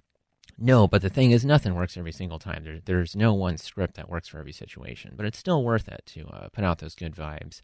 No, 0.56 0.86
but 0.86 1.02
the 1.02 1.08
thing 1.08 1.32
is, 1.32 1.44
nothing 1.44 1.74
works 1.74 1.96
every 1.96 2.12
single 2.12 2.38
time. 2.38 2.62
There, 2.64 2.80
there's 2.84 3.16
no 3.16 3.34
one 3.34 3.56
script 3.56 3.94
that 3.94 4.08
works 4.08 4.28
for 4.28 4.38
every 4.38 4.52
situation, 4.52 5.14
but 5.16 5.26
it's 5.26 5.38
still 5.38 5.64
worth 5.64 5.88
it 5.88 6.02
to 6.14 6.26
uh, 6.28 6.48
put 6.52 6.64
out 6.64 6.78
those 6.78 6.94
good 6.94 7.14
vibes. 7.14 7.60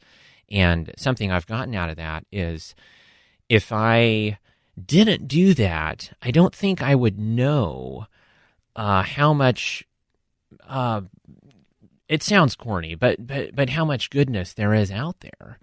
And 0.51 0.93
something 0.97 1.31
I've 1.31 1.47
gotten 1.47 1.75
out 1.75 1.91
of 1.91 1.97
that 1.97 2.25
is 2.33 2.75
if 3.49 3.73
I 3.73 4.39
didn't 4.85 5.29
do 5.29 5.55
that, 5.55 6.13
I 6.21 6.31
don't 6.31 6.55
think 6.55 6.83
I 6.83 6.95
would 6.95 7.19
know 7.19 8.07
uh, 8.75 9.03
how 9.03 9.33
much 9.35 9.87
uh, 10.69 11.03
it 12.09 12.23
sounds 12.23 12.57
corny, 12.57 12.97
but 12.97 13.25
but 13.25 13.55
but 13.55 13.71
how 13.71 13.85
much 13.85 14.11
goodness 14.11 14.53
there 14.53 14.75
is 14.75 14.91
out 14.91 15.21
there, 15.21 15.59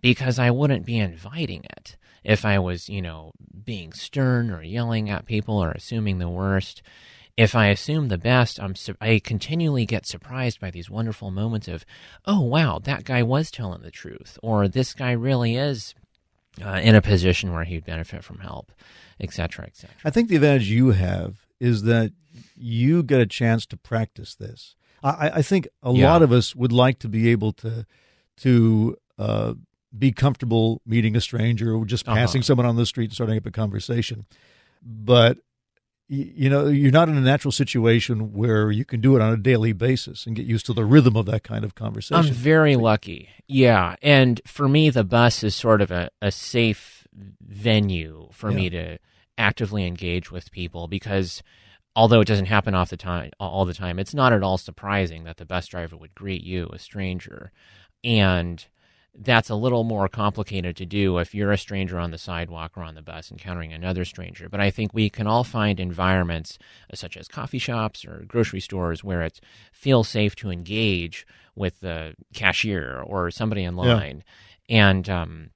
because 0.00 0.38
I 0.38 0.50
wouldn't 0.50 0.86
be 0.86 0.98
inviting 0.98 1.64
it 1.64 1.96
if 2.28 2.44
I 2.44 2.58
was, 2.58 2.90
you 2.90 3.00
know, 3.00 3.32
being 3.64 3.94
stern 3.94 4.50
or 4.50 4.62
yelling 4.62 5.08
at 5.08 5.24
people 5.24 5.56
or 5.56 5.72
assuming 5.72 6.18
the 6.18 6.28
worst. 6.28 6.82
If 7.38 7.54
I 7.54 7.68
assume 7.68 8.08
the 8.08 8.18
best, 8.18 8.60
I'm 8.60 8.74
su- 8.74 8.96
I 9.00 9.20
continually 9.24 9.86
get 9.86 10.06
surprised 10.06 10.60
by 10.60 10.70
these 10.70 10.90
wonderful 10.90 11.30
moments 11.30 11.68
of, 11.68 11.86
oh 12.26 12.40
wow, 12.42 12.80
that 12.80 13.04
guy 13.04 13.22
was 13.22 13.50
telling 13.50 13.80
the 13.80 13.90
truth, 13.90 14.38
or 14.42 14.68
this 14.68 14.92
guy 14.92 15.12
really 15.12 15.56
is 15.56 15.94
uh, 16.62 16.80
in 16.82 16.94
a 16.94 17.00
position 17.00 17.52
where 17.52 17.64
he'd 17.64 17.86
benefit 17.86 18.24
from 18.24 18.40
help, 18.40 18.72
etc., 19.20 19.66
etc. 19.66 19.96
I 20.04 20.10
think 20.10 20.28
the 20.28 20.36
advantage 20.36 20.68
you 20.68 20.90
have 20.90 21.46
is 21.60 21.84
that 21.84 22.12
you 22.56 23.02
get 23.02 23.20
a 23.20 23.26
chance 23.26 23.64
to 23.66 23.76
practice 23.76 24.34
this. 24.34 24.74
I, 25.02 25.30
I 25.36 25.42
think 25.42 25.68
a 25.82 25.92
yeah. 25.92 26.10
lot 26.10 26.22
of 26.22 26.32
us 26.32 26.54
would 26.54 26.72
like 26.72 26.98
to 26.98 27.08
be 27.08 27.30
able 27.30 27.52
to 27.54 27.86
to 28.38 28.96
uh, 29.18 29.54
be 29.96 30.12
comfortable 30.12 30.82
meeting 30.86 31.16
a 31.16 31.20
stranger 31.20 31.74
or 31.74 31.84
just 31.84 32.06
uh-huh. 32.06 32.16
passing 32.16 32.40
uh-huh. 32.40 32.46
someone 32.46 32.66
on 32.66 32.76
the 32.76 32.86
street 32.86 33.06
and 33.06 33.14
starting 33.14 33.36
up 33.36 33.46
a 33.46 33.50
conversation, 33.50 34.26
but 34.82 35.38
you 36.10 36.48
know 36.48 36.68
you're 36.68 36.90
not 36.90 37.08
in 37.08 37.18
a 37.18 37.20
natural 37.20 37.52
situation 37.52 38.32
where 38.32 38.70
you 38.70 38.84
can 38.84 39.00
do 39.00 39.14
it 39.14 39.20
on 39.20 39.32
a 39.32 39.36
daily 39.36 39.74
basis 39.74 40.26
and 40.26 40.34
get 40.36 40.46
used 40.46 40.64
to 40.64 40.72
the 40.72 40.84
rhythm 40.84 41.16
of 41.16 41.26
that 41.26 41.42
kind 41.42 41.64
of 41.64 41.74
conversation. 41.74 42.26
I'm 42.26 42.32
very 42.32 42.76
lucky, 42.76 43.28
yeah. 43.46 43.96
And 44.02 44.40
for 44.46 44.68
me, 44.68 44.90
the 44.90 45.04
bus 45.04 45.44
is 45.44 45.54
sort 45.54 45.82
of 45.82 45.90
a, 45.90 46.10
a 46.22 46.30
safe 46.30 47.06
venue 47.40 48.28
for 48.32 48.50
yeah. 48.50 48.56
me 48.56 48.70
to 48.70 48.98
actively 49.36 49.86
engage 49.86 50.30
with 50.30 50.50
people 50.50 50.88
because 50.88 51.42
although 51.94 52.20
it 52.20 52.28
doesn't 52.28 52.46
happen 52.46 52.74
off 52.74 52.90
the 52.90 52.96
time 52.96 53.30
all 53.40 53.64
the 53.64 53.74
time, 53.74 53.98
it's 53.98 54.14
not 54.14 54.32
at 54.32 54.42
all 54.42 54.58
surprising 54.58 55.24
that 55.24 55.36
the 55.36 55.46
bus 55.46 55.66
driver 55.66 55.96
would 55.96 56.14
greet 56.14 56.42
you, 56.42 56.68
a 56.72 56.78
stranger, 56.78 57.52
and 58.04 58.66
that's 59.20 59.50
a 59.50 59.54
little 59.54 59.84
more 59.84 60.08
complicated 60.08 60.76
to 60.76 60.86
do 60.86 61.18
if 61.18 61.34
you're 61.34 61.52
a 61.52 61.58
stranger 61.58 61.98
on 61.98 62.10
the 62.10 62.18
sidewalk 62.18 62.72
or 62.76 62.82
on 62.82 62.94
the 62.94 63.02
bus 63.02 63.30
encountering 63.30 63.72
another 63.72 64.04
stranger. 64.04 64.48
But 64.48 64.60
I 64.60 64.70
think 64.70 64.94
we 64.94 65.10
can 65.10 65.26
all 65.26 65.44
find 65.44 65.80
environments 65.80 66.58
uh, 66.92 66.96
such 66.96 67.16
as 67.16 67.26
coffee 67.26 67.58
shops 67.58 68.04
or 68.04 68.24
grocery 68.26 68.60
stores 68.60 69.02
where 69.02 69.22
it 69.22 69.40
feels 69.72 70.08
safe 70.08 70.36
to 70.36 70.50
engage 70.50 71.26
with 71.56 71.80
the 71.80 72.14
cashier 72.32 73.02
or 73.04 73.30
somebody 73.30 73.64
in 73.64 73.74
line. 73.76 74.22
And 74.68 75.08
um, 75.08 75.50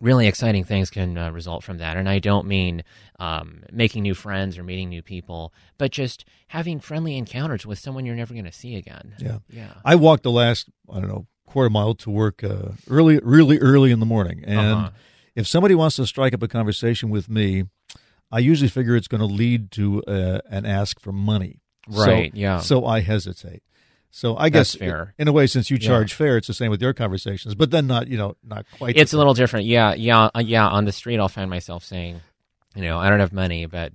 really 0.00 0.26
exciting 0.26 0.64
things 0.64 0.90
can 0.90 1.18
uh, 1.18 1.30
result 1.30 1.62
from 1.62 1.78
that. 1.78 1.96
And 1.96 2.08
I 2.08 2.18
don't 2.18 2.46
mean 2.46 2.84
um, 3.18 3.64
making 3.70 4.02
new 4.02 4.14
friends 4.14 4.56
or 4.56 4.62
meeting 4.62 4.88
new 4.88 5.02
people, 5.02 5.52
but 5.76 5.90
just 5.90 6.24
having 6.48 6.80
friendly 6.80 7.16
encounters 7.16 7.66
with 7.66 7.78
someone 7.78 8.06
you're 8.06 8.14
never 8.14 8.32
going 8.32 8.46
to 8.46 8.52
see 8.52 8.76
again. 8.76 9.14
Yeah. 9.18 9.38
Yeah. 9.50 9.74
I 9.84 9.96
walked 9.96 10.22
the 10.22 10.30
last, 10.30 10.68
I 10.90 11.00
don't 11.00 11.08
know, 11.08 11.26
quarter 11.46 11.70
mile 11.70 11.94
to 11.94 12.10
work 12.10 12.42
uh, 12.44 12.70
early, 12.88 13.18
really 13.22 13.58
early 13.58 13.90
in 13.90 14.00
the 14.00 14.06
morning. 14.06 14.42
And 14.46 14.58
Uh-huh. 14.58 14.90
if 15.34 15.46
somebody 15.46 15.74
wants 15.74 15.96
to 15.96 16.06
strike 16.06 16.34
up 16.34 16.42
a 16.42 16.48
conversation 16.48 17.10
with 17.10 17.28
me, 17.28 17.64
I 18.32 18.38
usually 18.40 18.68
figure 18.68 18.96
it's 18.96 19.08
going 19.08 19.20
to 19.20 19.26
lead 19.26 19.70
to 19.72 20.02
uh, 20.04 20.40
an 20.50 20.66
ask 20.66 20.98
for 21.00 21.12
money. 21.12 21.60
So- 21.90 22.04
Right, 22.06 22.34
yeah. 22.34 22.60
So 22.60 22.86
I 22.86 23.00
hesitate. 23.00 23.62
So 24.10 24.36
I 24.36 24.48
That's 24.48 24.72
guess 24.74 24.78
fair. 24.78 25.14
in 25.18 25.26
a 25.26 25.32
way, 25.32 25.46
since 25.48 25.70
you 25.70 25.76
Yeah. 25.80 25.88
charge 25.88 26.14
fair, 26.14 26.36
it's 26.36 26.46
the 26.46 26.54
same 26.54 26.70
with 26.70 26.80
your 26.80 26.92
conversations, 26.94 27.54
but 27.56 27.72
then 27.72 27.86
not, 27.88 28.06
you 28.06 28.16
know, 28.16 28.36
not 28.44 28.64
quite. 28.78 28.96
It's 28.96 29.12
a 29.12 29.18
little 29.18 29.34
different. 29.34 29.66
Yeah. 29.66 29.92
Yeah. 29.94 30.30
Uh, 30.34 30.38
yeah. 30.44 30.68
On 30.68 30.84
the 30.84 30.92
street, 30.92 31.18
I'll 31.18 31.28
find 31.28 31.50
myself 31.50 31.84
saying, 31.84 32.20
you 32.76 32.82
know, 32.82 32.96
I 32.98 33.10
don't 33.10 33.18
have 33.18 33.32
money, 33.32 33.66
but 33.66 33.92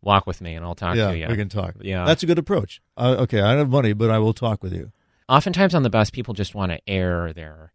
walk 0.00 0.26
with 0.26 0.40
me 0.40 0.54
and 0.54 0.64
I'll 0.64 0.74
talk 0.74 0.96
yeah, 0.96 1.10
to 1.10 1.18
you. 1.18 1.26
we 1.28 1.36
can 1.36 1.50
talk. 1.50 1.74
Yeah. 1.82 2.06
That's 2.06 2.22
a 2.22 2.26
good 2.26 2.38
approach. 2.38 2.80
Uh, 2.96 3.16
okay, 3.20 3.40
I 3.42 3.50
don't 3.50 3.58
have 3.58 3.68
money, 3.68 3.92
but 3.92 4.10
I 4.10 4.18
will 4.18 4.32
talk 4.32 4.62
with 4.62 4.72
you. 4.72 4.90
Oftentimes 5.28 5.74
on 5.74 5.82
the 5.82 5.90
bus, 5.90 6.10
people 6.10 6.34
just 6.34 6.54
want 6.54 6.72
to 6.72 6.80
air 6.88 7.32
their 7.32 7.72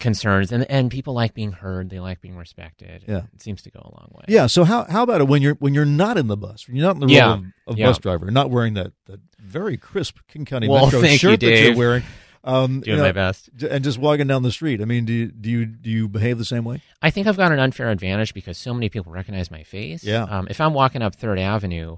concerns, 0.00 0.52
and 0.52 0.64
and 0.70 0.90
people 0.90 1.14
like 1.14 1.34
being 1.34 1.52
heard. 1.52 1.90
They 1.90 2.00
like 2.00 2.20
being 2.20 2.36
respected. 2.36 3.04
Yeah. 3.08 3.22
It 3.34 3.42
seems 3.42 3.62
to 3.62 3.70
go 3.70 3.80
a 3.80 3.90
long 3.98 4.10
way. 4.14 4.24
Yeah. 4.28 4.46
So 4.46 4.64
how 4.64 4.84
how 4.84 5.02
about 5.02 5.20
it 5.20 5.28
when 5.28 5.42
you're 5.42 5.54
when 5.54 5.74
you're 5.74 5.84
not 5.84 6.16
in 6.18 6.26
the 6.28 6.36
bus, 6.36 6.66
when 6.68 6.76
you're 6.76 6.86
not 6.86 6.96
in 6.96 7.00
the 7.00 7.06
role 7.06 7.14
Yeah, 7.14 7.32
of, 7.34 7.44
of 7.66 7.78
yeah. 7.78 7.86
bus 7.86 7.98
driver, 7.98 8.30
not 8.30 8.50
wearing 8.50 8.74
that, 8.74 8.92
that 9.06 9.20
very 9.38 9.76
crisp 9.76 10.18
King 10.28 10.44
County 10.44 10.68
Well, 10.68 10.84
Metro 10.86 11.00
thank 11.00 11.12
you, 11.22 11.30
shirt 11.30 11.40
that 11.40 11.60
you're 11.62 11.76
wearing, 11.76 12.02
um, 12.44 12.80
Doing 12.80 12.96
you 12.96 12.96
know, 12.96 13.02
my 13.08 13.12
best. 13.12 13.50
and 13.68 13.82
just 13.82 13.98
walking 13.98 14.26
down 14.28 14.42
the 14.42 14.52
street. 14.52 14.80
I 14.80 14.84
mean, 14.84 15.04
do 15.04 15.12
you 15.12 15.26
do 15.28 15.50
you 15.50 15.66
do 15.66 15.90
you 15.90 16.08
behave 16.08 16.38
the 16.38 16.44
same 16.44 16.64
way? 16.64 16.80
I 17.02 17.10
think 17.10 17.26
I've 17.26 17.36
got 17.36 17.50
an 17.52 17.58
unfair 17.58 17.90
advantage 17.90 18.34
because 18.34 18.56
so 18.58 18.72
many 18.74 18.88
people 18.88 19.12
recognize 19.12 19.50
my 19.50 19.64
face. 19.64 20.04
Yeah. 20.04 20.22
Um, 20.24 20.46
if 20.48 20.60
I'm 20.60 20.74
walking 20.74 21.02
up 21.02 21.16
Third 21.16 21.38
Avenue, 21.40 21.96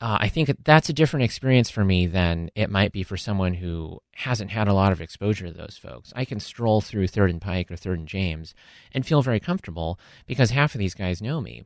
uh, 0.00 0.18
I 0.20 0.28
think 0.28 0.50
that's 0.64 0.88
a 0.88 0.92
different 0.92 1.24
experience 1.24 1.70
for 1.70 1.84
me 1.84 2.06
than 2.06 2.50
it 2.54 2.70
might 2.70 2.92
be 2.92 3.02
for 3.02 3.16
someone 3.16 3.54
who 3.54 4.00
hasn't 4.14 4.50
had 4.50 4.68
a 4.68 4.72
lot 4.74 4.92
of 4.92 5.00
exposure 5.00 5.46
to 5.48 5.52
those 5.52 5.76
folks. 5.76 6.12
I 6.14 6.24
can 6.24 6.38
stroll 6.40 6.80
through 6.80 7.08
Third 7.08 7.30
and 7.30 7.40
Pike 7.40 7.70
or 7.70 7.76
Third 7.76 7.98
and 7.98 8.06
James 8.08 8.54
and 8.92 9.04
feel 9.04 9.22
very 9.22 9.40
comfortable 9.40 9.98
because 10.26 10.50
half 10.50 10.74
of 10.74 10.78
these 10.78 10.94
guys 10.94 11.20
know 11.20 11.40
me. 11.40 11.64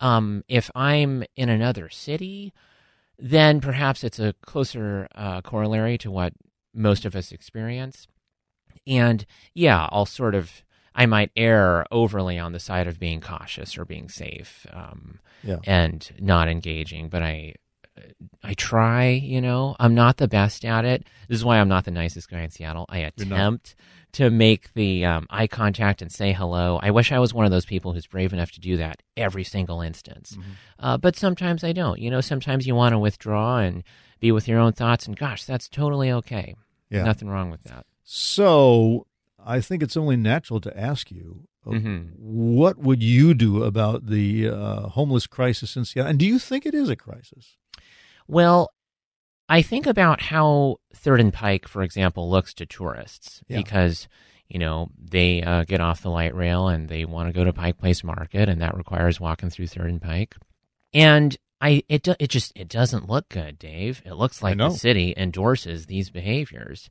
Um, 0.00 0.42
if 0.48 0.70
I'm 0.74 1.24
in 1.36 1.48
another 1.48 1.88
city, 1.90 2.52
then 3.18 3.60
perhaps 3.60 4.04
it's 4.04 4.18
a 4.18 4.34
closer 4.42 5.08
uh, 5.14 5.40
corollary 5.42 5.98
to 5.98 6.10
what 6.10 6.32
most 6.74 7.04
of 7.04 7.14
us 7.16 7.32
experience. 7.32 8.06
And 8.86 9.24
yeah, 9.54 9.88
I'll 9.90 10.06
sort 10.06 10.34
of, 10.34 10.50
I 10.94 11.06
might 11.06 11.30
err 11.36 11.84
overly 11.90 12.38
on 12.38 12.52
the 12.52 12.60
side 12.60 12.86
of 12.86 12.98
being 13.00 13.20
cautious 13.20 13.76
or 13.76 13.84
being 13.84 14.08
safe 14.08 14.66
um, 14.72 15.18
Yeah. 15.42 15.58
and 15.64 16.10
not 16.20 16.48
engaging. 16.48 17.08
But 17.08 17.22
I, 17.22 17.54
I 18.42 18.54
try. 18.54 19.08
You 19.08 19.40
know, 19.40 19.76
I'm 19.78 19.94
not 19.94 20.16
the 20.18 20.28
best 20.28 20.64
at 20.64 20.84
it. 20.84 21.04
This 21.28 21.38
is 21.38 21.44
why 21.44 21.58
I'm 21.58 21.68
not 21.68 21.84
the 21.84 21.90
nicest 21.90 22.28
guy 22.30 22.40
in 22.42 22.50
Seattle. 22.50 22.86
I 22.88 22.98
attempt 22.98 23.74
to 24.12 24.30
make 24.30 24.72
the 24.74 25.04
um, 25.04 25.26
eye 25.30 25.46
contact 25.46 26.00
and 26.00 26.10
say 26.10 26.32
hello. 26.32 26.78
I 26.82 26.90
wish 26.90 27.12
I 27.12 27.18
was 27.18 27.34
one 27.34 27.44
of 27.44 27.50
those 27.50 27.66
people 27.66 27.92
who's 27.92 28.06
brave 28.06 28.32
enough 28.32 28.50
to 28.52 28.60
do 28.60 28.76
that 28.78 29.02
every 29.16 29.44
single 29.44 29.80
instance. 29.80 30.32
Mm-hmm. 30.32 30.50
Uh, 30.78 30.96
but 30.98 31.16
sometimes 31.16 31.62
I 31.64 31.72
don't. 31.72 31.98
You 31.98 32.10
know, 32.10 32.20
sometimes 32.20 32.66
you 32.66 32.74
want 32.74 32.92
to 32.92 32.98
withdraw 32.98 33.58
and 33.58 33.82
be 34.20 34.32
with 34.32 34.48
your 34.48 34.58
own 34.58 34.72
thoughts. 34.72 35.06
And 35.06 35.16
gosh, 35.16 35.44
that's 35.44 35.68
totally 35.68 36.10
okay. 36.12 36.54
Yeah. 36.88 37.02
Nothing 37.04 37.28
wrong 37.28 37.50
with 37.50 37.64
that. 37.64 37.84
So 38.04 39.06
I 39.44 39.60
think 39.60 39.82
it's 39.82 39.96
only 39.96 40.16
natural 40.16 40.60
to 40.60 40.78
ask 40.78 41.10
you, 41.10 41.48
uh, 41.66 41.70
Mhm. 41.72 42.12
what 42.16 42.78
would 42.78 43.02
you 43.02 43.34
do 43.34 43.64
about 43.64 44.06
the 44.06 44.48
uh, 44.48 44.80
homeless 44.90 45.26
crisis 45.26 45.76
in 45.76 45.84
Seattle? 45.84 46.10
And 46.10 46.18
do 46.18 46.24
you 46.26 46.38
think 46.38 46.64
it 46.64 46.74
is 46.74 46.88
a 46.88 46.96
crisis? 46.96 47.56
Well, 48.28 48.70
I 49.48 49.62
think 49.62 49.86
about 49.86 50.20
how 50.20 50.76
Third 50.94 51.20
and 51.20 51.32
Pike, 51.32 51.68
for 51.68 51.82
example, 51.82 52.28
looks 52.30 52.52
to 52.54 52.66
tourists 52.66 53.42
Yeah. 53.48 53.58
because 53.58 54.08
you 54.48 54.58
know 54.58 54.90
they 54.98 55.42
uh, 55.42 55.64
get 55.64 55.80
off 55.80 56.02
the 56.02 56.10
light 56.10 56.34
rail 56.34 56.68
and 56.68 56.88
they 56.88 57.04
want 57.04 57.28
to 57.28 57.32
go 57.32 57.44
to 57.44 57.52
Pike 57.52 57.78
Place 57.78 58.02
Market, 58.04 58.48
and 58.48 58.60
that 58.62 58.76
requires 58.76 59.20
walking 59.20 59.50
through 59.50 59.66
Third 59.68 59.90
and 59.90 60.02
Pike. 60.02 60.34
And 60.94 61.36
I 61.60 61.82
it 61.88 62.02
do, 62.02 62.14
it 62.18 62.28
just 62.30 62.52
it 62.56 62.68
doesn't 62.68 63.08
look 63.08 63.28
good, 63.28 63.58
Dave. 63.58 64.02
It 64.04 64.14
looks 64.14 64.42
like 64.42 64.56
the 64.58 64.76
city 64.78 65.14
endorses 65.16 65.86
these 65.86 66.10
behaviors, 66.10 66.90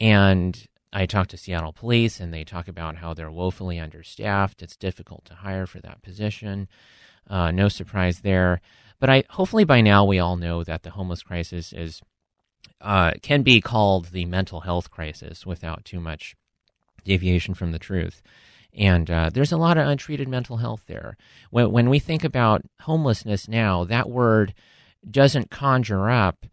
and 0.00 0.66
I 0.92 1.06
talked 1.06 1.30
to 1.30 1.36
Seattle 1.36 1.72
police, 1.72 2.20
and 2.20 2.32
they 2.32 2.44
talk 2.44 2.68
about 2.68 2.96
how 2.96 3.14
they're 3.14 3.30
woefully 3.30 3.78
understaffed. 3.80 4.62
It's 4.62 4.76
difficult 4.76 5.24
to 5.26 5.34
hire 5.34 5.66
for 5.66 5.80
that 5.80 6.02
position. 6.02 6.68
Uh, 7.28 7.50
no 7.50 7.68
surprise 7.68 8.20
there. 8.20 8.60
But 9.00 9.10
I 9.10 9.24
hopefully 9.30 9.64
by 9.64 9.80
now 9.80 10.04
we 10.04 10.18
all 10.18 10.36
know 10.36 10.64
that 10.64 10.82
the 10.82 10.90
homeless 10.90 11.22
crisis 11.22 11.72
is 11.72 12.00
uh, 12.80 13.12
can 13.22 13.42
be 13.42 13.60
called 13.60 14.06
the 14.06 14.24
mental 14.24 14.60
health 14.60 14.90
crisis 14.90 15.46
without 15.46 15.84
too 15.84 16.00
much 16.00 16.34
deviation 17.04 17.54
from 17.54 17.72
the 17.72 17.78
truth. 17.78 18.22
And 18.76 19.10
uh, 19.10 19.30
there's 19.32 19.52
a 19.52 19.56
lot 19.56 19.78
of 19.78 19.86
untreated 19.86 20.28
mental 20.28 20.56
health 20.56 20.84
there. 20.86 21.16
When 21.50 21.70
when 21.70 21.90
we 21.90 21.98
think 21.98 22.24
about 22.24 22.62
homelessness 22.80 23.48
now, 23.48 23.84
that 23.84 24.10
word 24.10 24.54
doesn't 25.08 25.50
conjure 25.50 26.10
up 26.10 26.46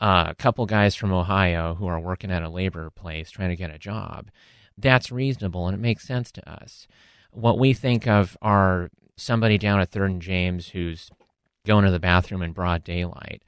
uh, 0.00 0.26
a 0.28 0.34
couple 0.34 0.66
guys 0.66 0.94
from 0.94 1.12
Ohio 1.12 1.74
who 1.74 1.86
are 1.86 2.00
working 2.00 2.30
at 2.30 2.42
a 2.42 2.48
labor 2.48 2.90
place 2.90 3.30
trying 3.30 3.50
to 3.50 3.56
get 3.56 3.74
a 3.74 3.78
job. 3.78 4.30
That's 4.76 5.12
reasonable 5.12 5.66
and 5.66 5.74
it 5.74 5.80
makes 5.80 6.06
sense 6.06 6.30
to 6.32 6.50
us. 6.50 6.86
What 7.30 7.58
we 7.58 7.72
think 7.72 8.06
of 8.06 8.36
are 8.42 8.90
somebody 9.16 9.58
down 9.58 9.80
at 9.80 9.90
Third 9.90 10.10
and 10.10 10.22
James 10.22 10.68
who's 10.68 11.10
going 11.66 11.84
to 11.84 11.90
the 11.90 11.98
bathroom 11.98 12.42
in 12.42 12.52
broad 12.52 12.84
daylight. 12.84 13.42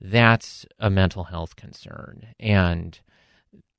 That's 0.00 0.66
a 0.78 0.90
mental 0.90 1.24
health 1.24 1.56
concern. 1.56 2.26
And 2.38 2.98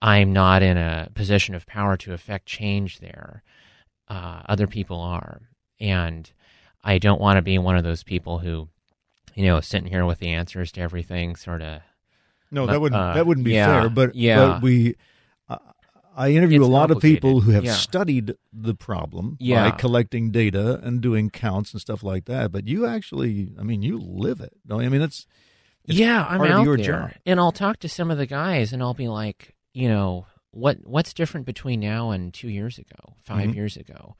I'm 0.01 0.33
not 0.33 0.63
in 0.63 0.77
a 0.77 1.09
position 1.13 1.55
of 1.55 1.65
power 1.65 1.97
to 1.97 2.13
affect 2.13 2.45
change 2.45 2.99
there. 2.99 3.43
Uh, 4.07 4.41
other 4.47 4.67
people 4.67 4.99
are. 4.99 5.41
And 5.79 6.31
I 6.83 6.97
don't 6.97 7.21
want 7.21 7.37
to 7.37 7.41
be 7.41 7.57
one 7.57 7.77
of 7.77 7.83
those 7.83 8.03
people 8.03 8.39
who, 8.39 8.67
you 9.35 9.45
know, 9.45 9.61
sitting 9.61 9.89
here 9.89 10.05
with 10.05 10.19
the 10.19 10.29
answers 10.29 10.71
to 10.73 10.81
everything, 10.81 11.35
sort 11.35 11.61
of. 11.61 11.81
No, 12.51 12.65
that 12.67 12.81
wouldn't 12.81 13.01
uh, 13.01 13.13
that 13.13 13.25
wouldn't 13.25 13.45
be 13.45 13.53
yeah, 13.53 13.81
fair. 13.81 13.89
But 13.89 14.13
yeah. 14.13 14.35
but 14.35 14.61
we, 14.61 14.89
uh, 14.89 14.93
I 16.15 16.31
interview 16.31 16.59
It's 16.61 16.67
a 16.67 16.71
lot 16.71 16.91
of 16.91 16.99
people 16.99 17.39
who 17.41 17.51
have 17.51 17.63
yeah. 17.63 17.73
studied 17.73 18.35
the 18.51 18.75
problem 18.75 19.37
Yeah. 19.39 19.69
by 19.69 19.77
collecting 19.77 20.31
data 20.31 20.79
and 20.83 20.99
doing 21.01 21.29
counts 21.29 21.71
and 21.71 21.79
stuff 21.81 22.03
like 22.03 22.25
that. 22.25 22.51
But 22.51 22.67
you 22.67 22.85
actually, 22.85 23.53
I 23.59 23.63
mean, 23.63 23.81
you 23.81 23.97
live 23.97 24.41
it. 24.41 24.53
Don't 24.67 24.81
you? 24.81 24.87
I 24.87 24.89
mean, 24.89 25.01
it's 25.01 25.25
It's 25.85 25.97
yeah, 25.97 26.25
I'm 26.27 26.41
out 26.41 26.63
your 26.65 26.77
there, 26.77 26.85
job. 26.85 27.11
and 27.25 27.39
I'll 27.39 27.51
talk 27.53 27.79
to 27.79 27.89
some 27.89 28.11
of 28.11 28.17
the 28.17 28.25
guys, 28.27 28.71
and 28.73 28.83
I'll 28.83 28.93
be 28.93 29.07
like, 29.07 29.55
you 29.73 29.87
know, 29.87 30.25
what 30.51 30.77
what's 30.85 31.13
different 31.13 31.45
between 31.45 31.79
now 31.79 32.11
and 32.11 32.33
two 32.33 32.49
years 32.49 32.77
ago, 32.77 33.15
5 33.23 33.49
Mhm. 33.49 33.55
years 33.55 33.77
ago, 33.77 34.15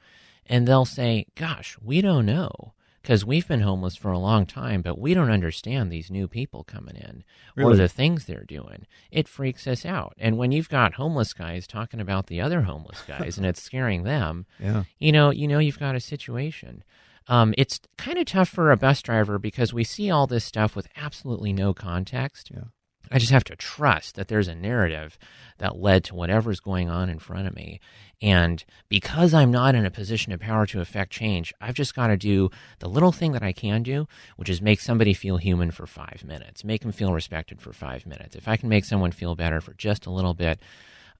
and 0.46 0.66
they'll 0.66 0.86
say, 0.86 1.26
"Gosh, 1.36 1.76
we 1.82 2.00
don't 2.00 2.24
know." 2.26 2.72
Because 3.02 3.24
we've 3.24 3.48
been 3.48 3.60
homeless 3.60 3.96
for 3.96 4.12
a 4.12 4.18
long 4.18 4.46
time, 4.46 4.80
but 4.80 4.98
we 4.98 5.12
don't 5.12 5.30
understand 5.30 5.90
these 5.90 6.10
new 6.10 6.28
people 6.28 6.62
coming 6.62 6.96
in 6.96 7.24
or 7.56 7.74
the 7.74 7.88
things 7.88 8.24
they're 8.24 8.44
doing. 8.44 8.86
It 9.10 9.26
freaks 9.26 9.66
us 9.66 9.84
out. 9.84 10.14
And 10.18 10.38
when 10.38 10.52
you've 10.52 10.68
got 10.68 10.94
homeless 10.94 11.32
guys 11.32 11.66
talking 11.66 12.00
about 12.00 12.28
the 12.28 12.40
other 12.40 12.62
homeless 12.62 13.02
guys 13.08 13.36
and 13.36 13.44
it's 13.44 13.60
scaring 13.60 14.04
them, 14.04 14.46
yeah. 14.60 14.84
you 14.98 15.10
know, 15.10 15.30
you 15.30 15.48
know 15.48 15.58
you've 15.58 15.80
got 15.80 15.96
a 15.96 16.00
situation. 16.00 16.84
Um, 17.28 17.54
it's 17.58 17.80
kind 17.98 18.18
of 18.18 18.26
tough 18.26 18.48
for 18.48 18.70
a 18.70 18.76
bus 18.76 19.02
driver 19.02 19.38
because 19.38 19.72
we 19.72 19.84
see 19.84 20.10
all 20.10 20.26
this 20.26 20.44
stuff 20.44 20.74
with 20.76 20.88
absolutely 20.96 21.52
no 21.52 21.74
context. 21.74 22.50
Yeah. 22.52 22.64
I 23.12 23.18
just 23.18 23.32
have 23.32 23.44
to 23.44 23.56
trust 23.56 24.14
that 24.14 24.28
there's 24.28 24.48
a 24.48 24.54
narrative 24.54 25.18
that 25.58 25.78
led 25.78 26.02
to 26.04 26.14
whatever's 26.14 26.60
going 26.60 26.88
on 26.88 27.10
in 27.10 27.18
front 27.18 27.46
of 27.46 27.54
me. 27.54 27.78
And 28.22 28.64
because 28.88 29.34
I'm 29.34 29.50
not 29.50 29.74
in 29.74 29.84
a 29.84 29.90
position 29.90 30.32
of 30.32 30.40
power 30.40 30.64
to 30.66 30.80
affect 30.80 31.12
change, 31.12 31.52
I've 31.60 31.74
just 31.74 31.94
got 31.94 32.06
to 32.06 32.16
do 32.16 32.50
the 32.78 32.88
little 32.88 33.12
thing 33.12 33.32
that 33.32 33.42
I 33.42 33.52
can 33.52 33.82
do, 33.82 34.08
which 34.36 34.48
is 34.48 34.62
make 34.62 34.80
somebody 34.80 35.12
feel 35.12 35.36
human 35.36 35.70
for 35.70 35.86
five 35.86 36.22
minutes, 36.24 36.64
make 36.64 36.82
them 36.82 36.92
feel 36.92 37.12
respected 37.12 37.60
for 37.60 37.72
five 37.72 38.06
minutes. 38.06 38.34
If 38.34 38.48
I 38.48 38.56
can 38.56 38.68
make 38.68 38.84
someone 38.84 39.12
feel 39.12 39.34
better 39.34 39.60
for 39.60 39.74
just 39.74 40.06
a 40.06 40.10
little 40.10 40.34
bit, 40.34 40.60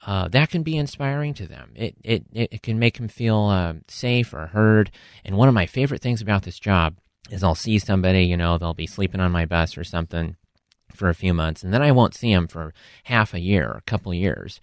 uh, 0.07 0.29
that 0.29 0.51
can 0.51 0.63
be 0.63 0.77
inspiring 0.77 1.35
to 1.35 1.47
them. 1.47 1.73
It 1.77 1.97
it 2.03 2.25
it 2.33 2.63
can 2.63 2.79
make 2.79 2.97
them 2.97 3.09
feel 3.09 3.45
uh, 3.45 3.75
safe 3.87 4.35
or 4.35 4.49
heard. 4.49 4.91
And 5.25 5.37
one 5.37 5.49
of 5.49 5.55
my 5.55 5.67
favorite 5.67 6.03
things 6.03 6.21
about 6.21 6.43
this 6.43 6.59
job 6.59 6.97
is 7.31 7.45
I'll 7.45 7.55
see 7.55 7.79
somebody, 7.79 8.25
you 8.25 8.37
know, 8.37 8.59
they'll 8.59 8.75
be 8.75 8.87
sleeping 8.87 9.21
on 9.21 9.31
my 9.31 9.47
bus 9.47 9.79
or 9.79 9.85
something, 9.85 10.37
for 10.95 11.09
a 11.09 11.15
few 11.15 11.35
months, 11.35 11.63
and 11.63 11.73
then 11.73 11.83
I 11.83 11.93
won't 11.93 12.15
see 12.15 12.33
them 12.33 12.49
for 12.49 12.73
half 13.05 13.35
a 13.35 13.41
year, 13.41 13.71
a 13.71 13.83
couple 13.83 14.13
of 14.13 14.19
years. 14.19 14.61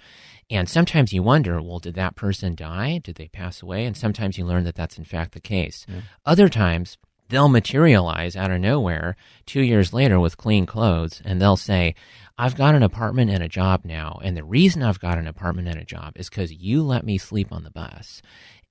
And 0.50 0.67
sometimes 0.67 1.13
you 1.13 1.21
wonder, 1.21 1.62
well, 1.62 1.79
did 1.79 1.93
that 1.95 2.15
person 2.15 2.55
die? 2.55 3.00
Did 3.03 3.15
they 3.15 3.27
pass 3.27 3.62
away? 3.62 3.86
And 3.86 3.95
sometimes 3.95 4.38
you 4.38 4.45
learn 4.45 4.63
that 4.63 4.75
that's 4.75 4.98
in 4.98 5.03
fact 5.03 5.33
the 5.33 5.39
case. 5.39 5.86
Yeah. 5.88 6.01
Other 6.25 6.50
times, 6.50 6.98
they'll 7.29 7.50
materialize 7.50 8.36
out 8.36 8.51
of 8.51 8.59
nowhere 8.59 9.15
two 9.45 9.62
years 9.62 9.93
later 9.93 10.19
with 10.19 10.38
clean 10.38 10.65
clothes, 10.65 11.21
and 11.24 11.39
they'll 11.39 11.55
say, 11.55 11.93
I've 12.38 12.55
got 12.55 12.74
an 12.74 12.83
apartment 12.83 13.29
and 13.29 13.43
a 13.43 13.50
job 13.50 13.81
now. 13.83 14.19
And 14.24 14.36
the 14.36 14.43
reason 14.43 14.81
I've 14.81 15.00
got 15.00 15.17
an 15.17 15.27
apartment 15.27 15.67
and 15.67 15.79
a 15.79 15.86
job 15.86 16.13
is 16.15 16.29
because 16.29 16.51
you 16.51 16.83
let 16.83 17.05
me 17.05 17.17
sleep 17.17 17.51
on 17.51 17.63
the 17.63 17.69
bus 17.69 18.21